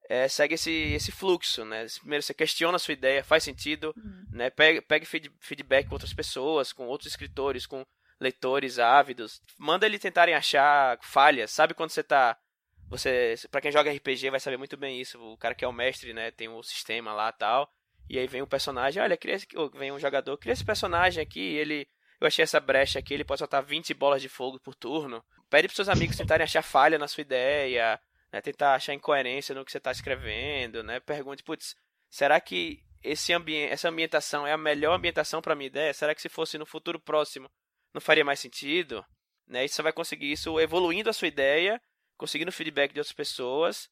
é, 0.10 0.28
segue 0.28 0.56
esse, 0.56 0.72
esse 0.72 1.12
fluxo, 1.12 1.66
né? 1.66 1.86
Primeiro 2.00 2.24
você 2.24 2.34
questiona 2.34 2.78
a 2.78 2.80
sua 2.80 2.94
ideia, 2.94 3.24
faz 3.24 3.44
sentido, 3.44 3.94
uhum. 3.96 4.26
né? 4.32 4.50
Pegue, 4.50 4.82
pegue 4.82 5.06
feedback 5.40 5.88
com 5.88 5.96
outras 5.96 6.14
pessoas, 6.14 6.72
com 6.72 6.88
outros 6.88 7.12
escritores, 7.12 7.66
com 7.66 7.86
leitores 8.20 8.80
ávidos. 8.80 9.42
Manda 9.58 9.86
eles 9.86 10.02
tentarem 10.02 10.34
achar 10.34 10.98
falhas. 11.02 11.52
Sabe 11.52 11.74
quando 11.74 11.92
você 11.92 12.04
tá. 12.04 12.38
Você. 12.90 13.36
para 13.52 13.62
quem 13.62 13.72
joga 13.72 13.92
RPG 13.92 14.30
vai 14.30 14.40
saber 14.40 14.58
muito 14.58 14.78
bem 14.78 15.00
isso. 15.00 15.20
O 15.22 15.38
cara 15.38 15.54
que 15.54 15.66
é 15.66 15.68
o 15.68 15.74
mestre, 15.74 16.14
né? 16.14 16.32
Tem 16.32 16.48
o 16.48 16.60
um 16.60 16.64
sistema 16.64 17.14
lá 17.14 17.32
tal. 17.32 17.70
E 18.10 18.18
aí 18.18 18.28
vem 18.28 18.42
um 18.42 18.48
personagem, 18.48 19.04
olha, 19.04 19.18
cria 19.18 19.36
esse, 19.36 19.46
vem 19.78 19.92
um 19.92 20.00
jogador, 20.00 20.38
cria 20.38 20.54
esse 20.54 20.64
personagem 20.64 21.22
aqui, 21.22 21.42
ele. 21.42 21.88
Eu 22.20 22.26
achei 22.26 22.42
essa 22.42 22.60
brecha 22.60 22.98
aqui, 22.98 23.14
ele 23.14 23.26
pode 23.26 23.40
soltar 23.40 23.62
20 23.62 23.94
bolas 23.94 24.22
de 24.22 24.30
fogo 24.30 24.60
por 24.60 24.74
turno. 24.74 25.24
Pede 25.50 25.68
pros 25.68 25.76
seus 25.76 25.90
amigos 25.90 26.18
tentarem 26.18 26.44
achar 26.44 26.64
falha 26.64 26.98
na 26.98 27.08
sua 27.08 27.22
ideia 27.22 28.00
né, 28.32 28.42
tentar 28.42 28.76
achar 28.76 28.94
incoerência 28.94 29.56
no 29.56 29.64
que 29.64 29.72
você 29.72 29.78
está 29.78 29.92
escrevendo, 29.92 30.84
né? 30.84 31.00
Pergunte, 31.00 31.44
putz, 31.44 31.76
será 32.10 32.40
que 32.40 32.84
esse 33.04 33.34
ambiente, 33.34 33.72
essa 33.72 33.90
ambientação 33.90 34.46
é 34.46 34.52
a 34.52 34.58
melhor 34.58 34.94
ambientação 34.94 35.42
para 35.42 35.56
minha 35.56 35.68
ideia? 35.68 35.94
Será 35.94 36.14
que 36.14 36.22
se 36.22 36.30
fosse 36.30 36.58
no 36.58 36.66
futuro 36.66 37.00
próximo 37.00 37.50
não 37.94 38.02
faria 38.02 38.26
mais 38.26 38.40
sentido? 38.40 39.06
Né? 39.48 39.66
E 39.66 39.70
você 39.70 39.82
vai 39.82 39.94
conseguir 39.94 40.32
isso 40.32 40.60
evoluindo 40.60 41.10
a 41.10 41.14
sua 41.14 41.28
ideia, 41.28 41.82
conseguindo 42.18 42.52
feedback 42.52 42.94
de 42.94 43.00
outras 43.00 43.16
pessoas, 43.16 43.90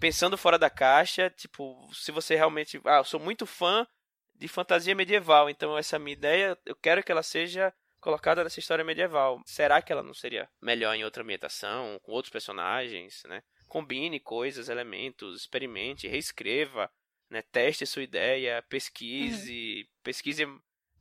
pensando 0.00 0.38
fora 0.38 0.58
da 0.58 0.70
caixa, 0.70 1.30
tipo, 1.30 1.88
se 1.92 2.10
você 2.10 2.34
realmente, 2.34 2.80
ah, 2.84 2.98
eu 2.98 3.04
sou 3.04 3.20
muito 3.20 3.46
fã 3.46 3.86
de 4.34 4.48
fantasia 4.48 4.94
medieval, 4.94 5.48
então 5.48 5.76
essa 5.76 5.98
minha 5.98 6.16
ideia, 6.16 6.58
eu 6.64 6.74
quero 6.74 7.02
que 7.02 7.12
ela 7.12 7.22
seja 7.22 7.72
colocada 8.00 8.42
nessa 8.42 8.60
história 8.60 8.84
medieval. 8.84 9.40
Será 9.46 9.80
que 9.80 9.92
ela 9.92 10.02
não 10.02 10.14
seria 10.14 10.48
melhor 10.60 10.94
em 10.94 11.04
outra 11.04 11.22
ambientação, 11.22 11.98
com 12.02 12.12
outros 12.12 12.30
personagens, 12.30 13.22
né? 13.26 13.42
Combine 13.68 14.20
coisas, 14.20 14.68
elementos, 14.68 15.40
experimente, 15.40 16.08
reescreva, 16.08 16.90
né? 17.30 17.42
Teste 17.42 17.86
sua 17.86 18.02
ideia, 18.02 18.62
pesquise, 18.68 19.82
uhum. 19.82 20.02
pesquise. 20.02 20.46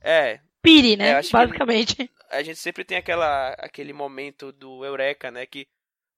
É. 0.01 0.39
Pire, 0.61 0.95
né? 0.95 1.09
É, 1.09 1.21
Basicamente. 1.31 2.09
a 2.29 2.41
gente 2.41 2.57
sempre 2.57 2.83
tem 2.83 2.97
aquela, 2.97 3.49
aquele 3.53 3.93
momento 3.93 4.51
do 4.51 4.83
eureka, 4.83 5.29
né? 5.29 5.45
Que 5.45 5.67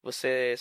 você, 0.01 0.55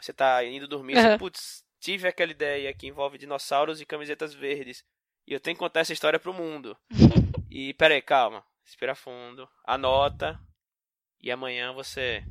você 0.00 0.12
tá 0.12 0.44
indo 0.44 0.68
dormir, 0.68 0.96
uhum. 0.96 1.02
você, 1.02 1.18
putz, 1.18 1.64
tive 1.80 2.08
aquela 2.08 2.30
ideia 2.30 2.72
que 2.72 2.86
envolve 2.86 3.18
dinossauros 3.18 3.80
e 3.80 3.86
camisetas 3.86 4.32
verdes. 4.32 4.84
E 5.26 5.32
eu 5.32 5.40
tenho 5.40 5.56
que 5.56 5.60
contar 5.60 5.80
essa 5.80 5.92
história 5.92 6.18
pro 6.18 6.34
mundo. 6.34 6.76
e, 7.50 7.74
peraí, 7.74 8.00
calma. 8.00 8.44
Respira 8.64 8.94
fundo. 8.94 9.48
Anota. 9.64 10.38
E 11.20 11.30
amanhã 11.30 11.72
você 11.72 12.24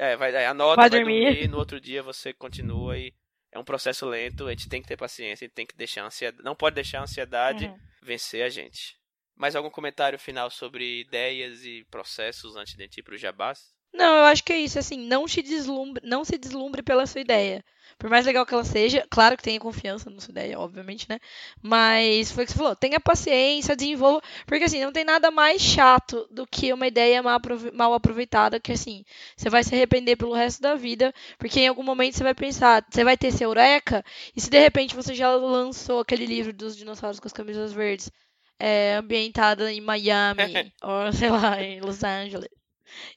é, 0.00 0.16
vai, 0.16 0.46
anota, 0.46 0.76
vai, 0.76 0.88
vai 0.88 0.98
dormir. 0.98 1.24
dormir, 1.26 1.48
no 1.48 1.58
outro 1.58 1.78
dia 1.78 2.02
você 2.02 2.32
continua 2.32 2.96
e 2.96 3.12
é 3.52 3.58
um 3.58 3.64
processo 3.64 4.06
lento, 4.06 4.46
a 4.46 4.50
gente 4.50 4.66
tem 4.66 4.80
que 4.80 4.88
ter 4.88 4.96
paciência, 4.96 5.44
a 5.44 5.46
gente 5.46 5.54
tem 5.54 5.66
que 5.66 5.76
deixar 5.76 6.04
a 6.04 6.06
ansiedade, 6.06 6.42
não 6.42 6.54
pode 6.54 6.74
deixar 6.74 7.00
a 7.00 7.02
ansiedade 7.02 7.66
uhum. 7.66 7.78
vencer 8.02 8.42
a 8.42 8.48
gente. 8.48 8.98
Mais 9.36 9.54
algum 9.54 9.68
comentário 9.68 10.18
final 10.18 10.50
sobre 10.50 11.00
ideias 11.00 11.66
e 11.66 11.84
processos 11.90 12.56
antes 12.56 12.74
de 12.76 12.84
ir 12.84 13.02
para 13.02 13.14
o 13.14 13.18
Jabás? 13.18 13.74
Não, 13.92 14.16
eu 14.18 14.24
acho 14.24 14.44
que 14.44 14.52
é 14.52 14.58
isso, 14.58 14.78
assim, 14.78 14.98
não 15.06 15.26
se 15.26 15.42
deslumbre, 15.42 16.02
não 16.06 16.24
se 16.24 16.38
deslumbre 16.38 16.82
pela 16.82 17.06
sua 17.06 17.20
ideia. 17.20 17.64
Por 17.98 18.08
mais 18.08 18.24
legal 18.24 18.46
que 18.46 18.54
ela 18.54 18.64
seja, 18.64 19.06
claro 19.10 19.36
que 19.36 19.42
tenha 19.42 19.60
confiança 19.60 20.08
na 20.08 20.20
sua 20.20 20.32
ideia, 20.32 20.58
obviamente, 20.58 21.06
né? 21.06 21.18
Mas 21.62 22.32
foi 22.32 22.44
o 22.44 22.46
que 22.46 22.52
você 22.52 22.58
falou, 22.58 22.74
tenha 22.74 22.98
paciência, 22.98 23.76
desenvolva, 23.76 24.22
porque 24.46 24.64
assim, 24.64 24.80
não 24.82 24.90
tem 24.90 25.04
nada 25.04 25.30
mais 25.30 25.60
chato 25.60 26.26
do 26.30 26.46
que 26.46 26.72
uma 26.72 26.86
ideia 26.86 27.22
mal 27.22 27.92
aproveitada, 27.92 28.58
que 28.58 28.72
assim, 28.72 29.04
você 29.36 29.50
vai 29.50 29.62
se 29.62 29.74
arrepender 29.74 30.16
pelo 30.16 30.32
resto 30.32 30.62
da 30.62 30.74
vida, 30.74 31.12
porque 31.38 31.60
em 31.60 31.68
algum 31.68 31.82
momento 31.82 32.16
você 32.16 32.22
vai 32.22 32.34
pensar, 32.34 32.86
você 32.90 33.04
vai 33.04 33.18
ter 33.18 33.32
seu 33.32 33.48
eureka, 33.50 34.02
e 34.34 34.40
se 34.40 34.48
de 34.48 34.58
repente 34.58 34.94
você 34.96 35.14
já 35.14 35.34
lançou 35.36 36.00
aquele 36.00 36.24
livro 36.24 36.52
dos 36.54 36.76
dinossauros 36.76 37.20
com 37.20 37.26
as 37.26 37.32
camisas 37.34 37.70
verdes, 37.72 38.10
é, 38.58 38.94
ambientada 38.96 39.70
em 39.70 39.80
Miami, 39.82 40.72
ou 40.82 41.12
sei 41.12 41.28
lá, 41.30 41.62
em 41.62 41.80
Los 41.82 42.02
Angeles. 42.02 42.59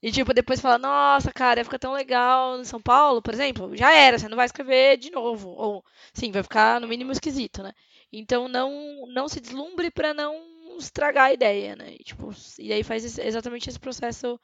E, 0.02 0.12
tipo, 0.12 0.34
depois 0.34 0.62
fala, 0.62 0.78
nossa, 0.78 1.32
cara, 1.32 1.60
ia 1.60 1.66
ficar 1.66 1.80
tão 1.80 1.94
legal 1.94 2.60
em 2.60 2.66
São 2.66 2.82
Paulo, 2.82 3.22
por 3.22 3.34
exemplo. 3.34 3.76
Já 3.76 3.94
era, 3.94 4.18
você 4.20 4.28
não 4.28 4.38
vai 4.38 4.46
escrever 4.46 4.98
de 4.98 5.10
novo. 5.10 5.50
Ou, 5.50 5.86
sim, 6.14 6.32
vai 6.32 6.44
ficar 6.44 6.80
no 6.80 6.88
mínimo 6.88 7.12
esquisito, 7.12 7.64
né? 7.64 7.74
Então, 8.12 8.48
não, 8.48 9.06
não 9.08 9.28
se 9.28 9.40
deslumbre 9.40 9.90
para 9.90 10.14
não 10.14 10.78
estragar 10.78 11.26
a 11.26 11.34
ideia, 11.34 11.76
né? 11.76 11.96
E, 12.00 12.04
tipo, 12.04 12.30
e 12.60 12.74
aí 12.74 12.84
faz 12.84 13.18
exatamente 13.18 13.70
esse 13.70 13.80
processo 13.80 14.40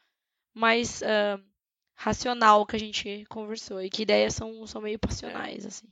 mais 0.53 1.01
uh, 1.01 1.43
racional 1.95 2.65
que 2.65 2.75
a 2.75 2.79
gente 2.79 3.25
conversou. 3.29 3.81
E 3.81 3.89
que 3.89 4.03
ideias 4.03 4.33
são, 4.33 4.65
são 4.65 4.81
meio 4.81 4.99
passionais, 4.99 5.65
assim. 5.65 5.87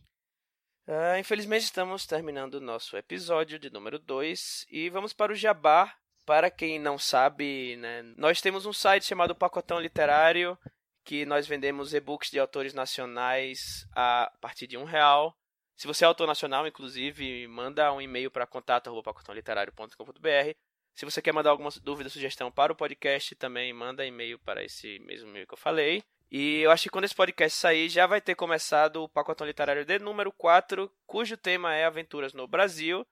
Uh, 0.88 1.20
infelizmente 1.20 1.64
estamos 1.64 2.06
terminando 2.06 2.56
o 2.56 2.62
nosso 2.62 2.96
episódio 2.96 3.60
de 3.60 3.70
número 3.70 4.00
2 4.00 4.66
e 4.72 4.90
vamos 4.90 5.12
para 5.12 5.34
o 5.34 5.36
Jabá 5.36 5.94
para 6.28 6.52
quem 6.52 6.78
não 6.78 7.00
sabe, 7.00 7.78
né, 7.78 8.04
nós 8.18 8.42
temos 8.42 8.66
um 8.66 8.74
site 8.74 9.06
chamado 9.06 9.34
Pacotão 9.34 9.80
Literário, 9.80 10.60
que 11.06 11.26
nós 11.26 11.48
vendemos 11.48 11.94
e-books 11.94 12.30
de 12.30 12.38
autores 12.38 12.74
nacionais 12.74 13.88
a 13.96 14.30
partir 14.42 14.68
de 14.68 14.78
um 14.78 14.84
real. 14.84 15.34
Se 15.78 15.88
você 15.88 16.04
é 16.04 16.08
autor 16.08 16.28
nacional, 16.28 16.68
inclusive, 16.68 17.48
manda 17.48 17.94
um 17.94 18.02
e-mail 18.02 18.30
para 18.30 18.46
contato.pacotãoliterário.com.br. 18.46 20.54
Se 20.94 21.06
você 21.06 21.22
quer 21.22 21.32
mandar 21.32 21.52
alguma 21.52 21.70
dúvida, 21.82 22.10
sugestão 22.10 22.52
para 22.52 22.74
o 22.74 22.76
podcast, 22.76 23.34
também 23.36 23.72
manda 23.72 24.06
e-mail 24.06 24.38
para 24.38 24.62
esse 24.62 25.00
mesmo 25.00 25.30
e-mail 25.30 25.48
que 25.48 25.54
eu 25.54 25.58
falei. 25.58 26.04
E 26.30 26.60
eu 26.60 26.72
acho 26.72 26.84
que 26.84 26.90
quando 26.90 27.06
esse 27.06 27.16
podcast 27.16 27.58
sair, 27.58 27.88
já 27.88 28.06
vai 28.06 28.20
ter 28.20 28.36
começado 28.36 29.02
o 29.02 29.08
Pacotão 29.08 29.48
Literário 29.48 29.86
de 29.86 29.98
número 29.98 30.34
4, 30.34 30.92
cujo 31.06 31.38
tema 31.38 31.74
é 31.74 31.86
Aventuras 31.86 32.34
no 32.34 32.50
Brasil 32.50 33.08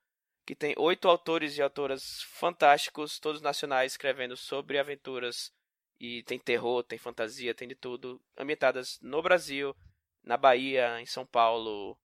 que 0.45 0.55
tem 0.55 0.75
oito 0.77 1.07
autores 1.07 1.57
e 1.57 1.61
autoras 1.61 2.21
fantásticos, 2.23 3.19
todos 3.19 3.41
nacionais, 3.41 3.93
escrevendo 3.93 4.37
sobre 4.37 4.77
aventuras. 4.77 5.51
E 5.99 6.23
tem 6.23 6.37
terror, 6.37 6.83
tem 6.83 6.99
fantasia, 6.99 7.55
tem 7.55 7.67
de 7.67 7.75
tudo, 7.75 8.21
ambientadas 8.37 8.99
no 9.01 9.21
Brasil, 9.21 9.75
na 10.23 10.37
Bahia, 10.37 10.99
em 10.99 11.05
São 11.05 11.25
Paulo, 11.25 11.97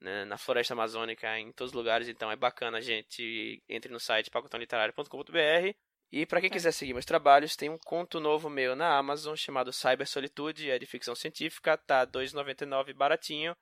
né, 0.00 0.24
na 0.24 0.36
Floresta 0.36 0.74
Amazônica, 0.74 1.38
em 1.38 1.52
todos 1.52 1.70
os 1.72 1.76
lugares. 1.76 2.08
Então 2.08 2.30
é 2.30 2.36
bacana, 2.36 2.80
gente. 2.80 3.62
Entre 3.68 3.90
no 3.90 4.00
site 4.00 4.30
pacotonliterário.com.br. 4.30 5.74
E 6.12 6.24
para 6.26 6.40
quem 6.40 6.48
é. 6.48 6.52
quiser 6.52 6.72
seguir 6.72 6.92
meus 6.92 7.04
trabalhos, 7.04 7.56
tem 7.56 7.68
um 7.68 7.78
conto 7.78 8.20
novo 8.20 8.48
meu 8.48 8.76
na 8.76 8.96
Amazon 8.96 9.34
chamado 9.34 9.72
Cyber 9.72 10.06
Solitude, 10.06 10.70
é 10.70 10.78
de 10.78 10.86
ficção 10.86 11.14
científica, 11.14 11.76
tá 11.76 12.00
R$ 12.00 12.06
2,99 12.06 12.94
baratinho. 12.94 13.56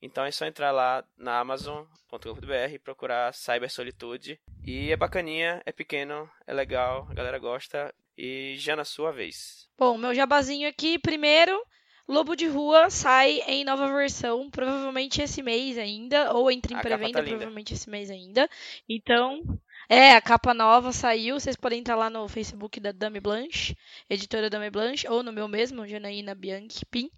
Então 0.00 0.24
é 0.24 0.30
só 0.30 0.46
entrar 0.46 0.70
lá 0.70 1.04
na 1.16 1.38
amazon.com.br 1.38 2.72
e 2.72 2.78
procurar 2.78 3.34
Cyber 3.34 3.70
Solitude. 3.70 4.40
E 4.64 4.92
é 4.92 4.96
bacaninha, 4.96 5.62
é 5.66 5.72
pequeno, 5.72 6.30
é 6.46 6.52
legal, 6.52 7.06
a 7.10 7.14
galera 7.14 7.38
gosta. 7.38 7.94
E 8.16 8.56
já 8.58 8.74
na 8.74 8.84
sua 8.84 9.12
vez. 9.12 9.68
Bom, 9.78 9.96
meu 9.96 10.14
jabazinho 10.14 10.68
aqui, 10.68 10.98
primeiro, 10.98 11.60
Lobo 12.08 12.34
de 12.34 12.46
Rua 12.46 12.88
sai 12.88 13.42
em 13.46 13.64
nova 13.64 13.86
versão, 13.86 14.48
provavelmente 14.50 15.20
esse 15.20 15.42
mês 15.42 15.76
ainda, 15.76 16.32
ou 16.32 16.50
entre 16.50 16.74
em 16.74 16.80
pré-venda, 16.80 17.22
tá 17.22 17.22
provavelmente 17.22 17.74
esse 17.74 17.90
mês 17.90 18.10
ainda. 18.10 18.48
Então, 18.88 19.42
é, 19.90 20.12
a 20.12 20.20
capa 20.20 20.54
nova 20.54 20.90
saiu, 20.90 21.38
vocês 21.38 21.54
podem 21.54 21.80
entrar 21.80 21.96
lá 21.96 22.08
no 22.08 22.26
Facebook 22.26 22.80
da 22.80 22.92
Dame 22.92 23.20
Blanche, 23.20 23.76
editora 24.08 24.48
Dame 24.48 24.70
Blanche, 24.70 25.06
ou 25.06 25.22
no 25.22 25.32
meu 25.32 25.46
mesmo, 25.46 25.86
Janaína 25.86 26.34
Bianchi 26.34 26.84
Pin. 26.86 27.10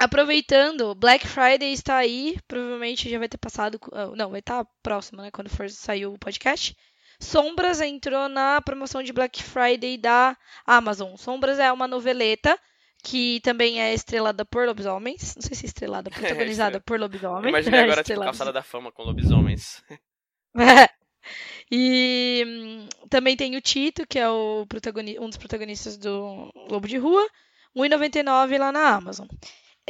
Aproveitando, 0.00 0.94
Black 0.94 1.28
Friday 1.28 1.74
está 1.74 1.96
aí, 1.96 2.38
provavelmente 2.48 3.10
já 3.10 3.18
vai 3.18 3.28
ter 3.28 3.36
passado, 3.36 3.78
ah, 3.92 4.06
não, 4.16 4.30
vai 4.30 4.40
estar 4.40 4.66
próximo, 4.82 5.20
né, 5.20 5.30
quando 5.30 5.50
for 5.50 5.68
sair 5.68 6.06
o 6.06 6.18
podcast. 6.18 6.74
Sombras 7.20 7.82
entrou 7.82 8.26
na 8.26 8.62
promoção 8.62 9.02
de 9.02 9.12
Black 9.12 9.42
Friday 9.42 9.98
da 9.98 10.34
Amazon. 10.66 11.16
Sombras 11.16 11.58
é 11.58 11.70
uma 11.70 11.86
noveleta 11.86 12.58
que 13.02 13.40
também 13.40 13.78
é 13.78 13.92
estrelada 13.92 14.42
por 14.42 14.66
lobisomens. 14.66 15.36
Não 15.36 15.42
sei 15.42 15.54
se 15.54 15.66
é 15.66 15.68
estrelada, 15.68 16.08
protagonizada 16.10 16.78
é, 16.78 16.80
por 16.80 16.98
lobisomens. 16.98 17.48
Imagina 17.48 17.82
agora, 17.84 18.02
tipo, 18.02 18.20
Calçada 18.20 18.54
da 18.54 18.62
Fama 18.62 18.90
com 18.90 19.02
lobisomens. 19.02 19.84
É. 20.56 20.88
E 21.72 22.42
hum, 22.44 22.88
também 23.08 23.36
tem 23.36 23.54
o 23.54 23.60
Tito, 23.60 24.04
que 24.04 24.18
é 24.18 24.28
o 24.28 24.66
um 25.20 25.28
dos 25.28 25.36
protagonistas 25.36 25.96
do 25.96 26.50
Lobo 26.68 26.88
de 26.88 26.96
Rua. 26.96 27.24
1,99 27.76 28.58
lá 28.58 28.72
na 28.72 28.96
Amazon. 28.96 29.28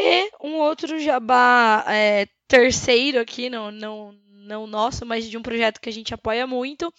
E 0.00 0.30
um 0.42 0.56
outro 0.56 0.98
jabá 0.98 1.84
é, 1.88 2.26
terceiro 2.48 3.20
aqui, 3.20 3.48
não, 3.50 3.70
não, 3.70 4.12
não 4.30 4.66
nosso, 4.66 5.06
mas 5.06 5.28
de 5.28 5.36
um 5.36 5.42
projeto 5.42 5.80
que 5.80 5.88
a 5.88 5.92
gente 5.92 6.14
apoia 6.14 6.46
muito. 6.46 6.92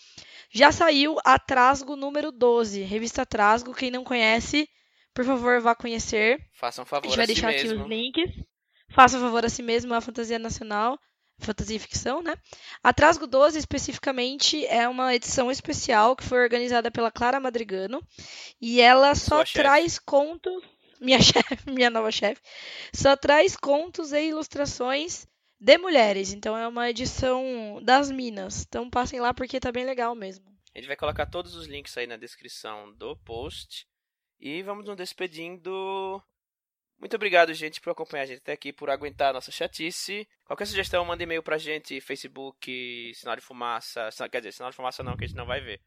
Já 0.52 0.72
saiu 0.72 1.18
a 1.24 1.40
Trasgo 1.40 1.96
número 1.96 2.32
12, 2.32 2.82
revista 2.84 3.26
Trasgo. 3.26 3.74
Quem 3.74 3.90
não 3.90 4.04
conhece, 4.04 4.68
por 5.14 5.26
favor, 5.26 5.62
vá 5.62 5.74
conhecer. 5.74 6.40
Faça 6.54 6.82
um 6.82 6.86
favor 6.86 7.06
a 7.06 7.10
gente 7.10 7.18
vai 7.18 7.26
si 7.26 7.34
deixar 7.34 7.48
mesmo. 7.48 7.72
aqui 7.72 7.82
os 7.82 7.90
links. 7.90 8.46
Faça 8.90 9.18
um 9.18 9.22
favor 9.22 9.46
a 9.46 9.50
si 9.50 9.64
mesmo, 9.64 9.94
a 9.94 10.02
fantasia 10.02 10.38
nacional, 10.38 11.00
fantasia 11.40 11.78
e 11.78 11.80
ficção, 11.80 12.22
né? 12.22 12.36
A 12.84 12.92
Trasgo 12.94 13.26
12, 13.26 13.58
especificamente, 13.58 14.66
é 14.66 14.88
uma 14.88 15.16
edição 15.16 15.50
especial 15.50 16.16
que 16.16 16.26
foi 16.26 16.42
organizada 16.42 16.92
pela 16.92 17.10
Clara 17.10 17.40
Madrigano. 17.40 18.02
E 18.60 18.82
ela 18.82 19.16
só 19.16 19.46
Sua 19.46 19.62
traz 19.62 19.94
chefe. 19.94 20.06
contos 20.06 20.62
minha 21.02 21.20
chefe, 21.22 21.70
minha 21.72 21.90
nova 21.90 22.12
chefe, 22.12 22.42
só 22.94 23.18
traz 23.18 23.58
contos 23.58 24.14
e 24.14 24.30
ilustrações 24.30 25.28
de 25.60 25.78
mulheres. 25.78 26.32
Então 26.32 26.56
é 26.56 26.68
uma 26.68 26.90
edição 26.90 27.82
das 27.84 28.12
Minas. 28.12 28.64
Então 28.68 28.90
passem 28.90 29.20
lá 29.20 29.34
porque 29.34 29.60
tá 29.60 29.72
bem 29.72 29.86
legal 29.86 30.16
mesmo. 30.16 30.46
A 30.74 30.78
gente 30.78 30.88
vai 30.88 30.96
colocar 30.96 31.26
todos 31.26 31.56
os 31.56 31.68
links 31.68 31.98
aí 31.98 32.08
na 32.08 32.16
descrição 32.16 32.94
do 32.94 33.18
post. 33.18 33.86
E 34.40 34.64
vamos 34.64 34.86
nos 34.86 34.96
despedindo. 34.96 36.22
Muito 36.98 37.16
obrigado, 37.16 37.54
gente, 37.54 37.82
por 37.82 37.92
acompanhar 37.92 38.24
a 38.24 38.26
gente 38.28 38.40
até 38.40 38.54
aqui, 38.54 38.72
por 38.72 38.90
aguentar 38.90 39.32
a 39.32 39.34
nossa 39.34 39.52
chatice. 39.52 40.28
Qualquer 40.46 40.66
sugestão, 40.66 41.04
manda 41.04 41.24
e-mail 41.24 41.44
pra 41.44 41.58
gente, 41.58 42.00
Facebook, 42.00 43.12
Sinal 43.16 43.36
de 43.36 43.42
Fumaça. 43.42 44.10
Quer 44.32 44.40
dizer, 44.40 44.54
Sinal 44.54 44.70
de 44.70 44.76
Fumaça 44.76 45.04
não, 45.04 45.18
que 45.18 45.24
a 45.24 45.28
gente 45.28 45.38
não 45.38 45.46
vai 45.46 45.62
ver. 45.62 45.82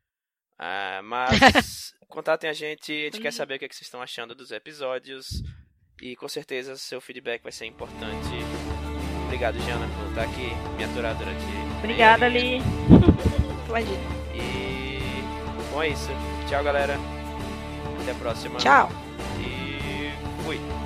Uh, 0.59 1.03
mas 1.03 1.95
contatem 2.15 2.49
a 2.49 2.53
gente, 2.53 2.93
a 2.93 3.05
gente 3.07 3.21
quer 3.21 3.29
uhum. 3.29 3.33
saber 3.33 3.57
o 3.57 3.59
que, 3.59 3.65
é 3.65 3.69
que 3.69 3.75
vocês 3.75 3.87
estão 3.87 4.01
achando 4.01 4.35
dos 4.35 4.51
episódios. 4.53 5.43
E 6.01 6.17
com 6.17 6.29
certeza 6.29 6.77
seu 6.77 7.01
feedback 7.01 7.43
vai 7.43 7.53
ser 7.53 7.67
importante. 7.67 8.29
Obrigado, 9.27 9.59
Jana, 9.61 9.87
por 9.99 10.09
estar 10.09 10.23
aqui 10.23 10.55
me 10.77 10.85
aturar 10.85 11.17
durante. 11.17 11.45
Obrigada, 11.79 12.27
Ali. 12.27 12.59
Imagina. 13.69 14.01
E. 14.35 14.99
Bom, 15.73 15.83
é 15.83 15.89
isso. 15.89 16.11
Tchau, 16.49 16.63
galera. 16.63 16.97
Até 18.01 18.13
a 18.13 18.15
próxima. 18.15 18.59
Tchau. 18.59 18.89
E. 19.41 20.13
Fui. 20.45 20.84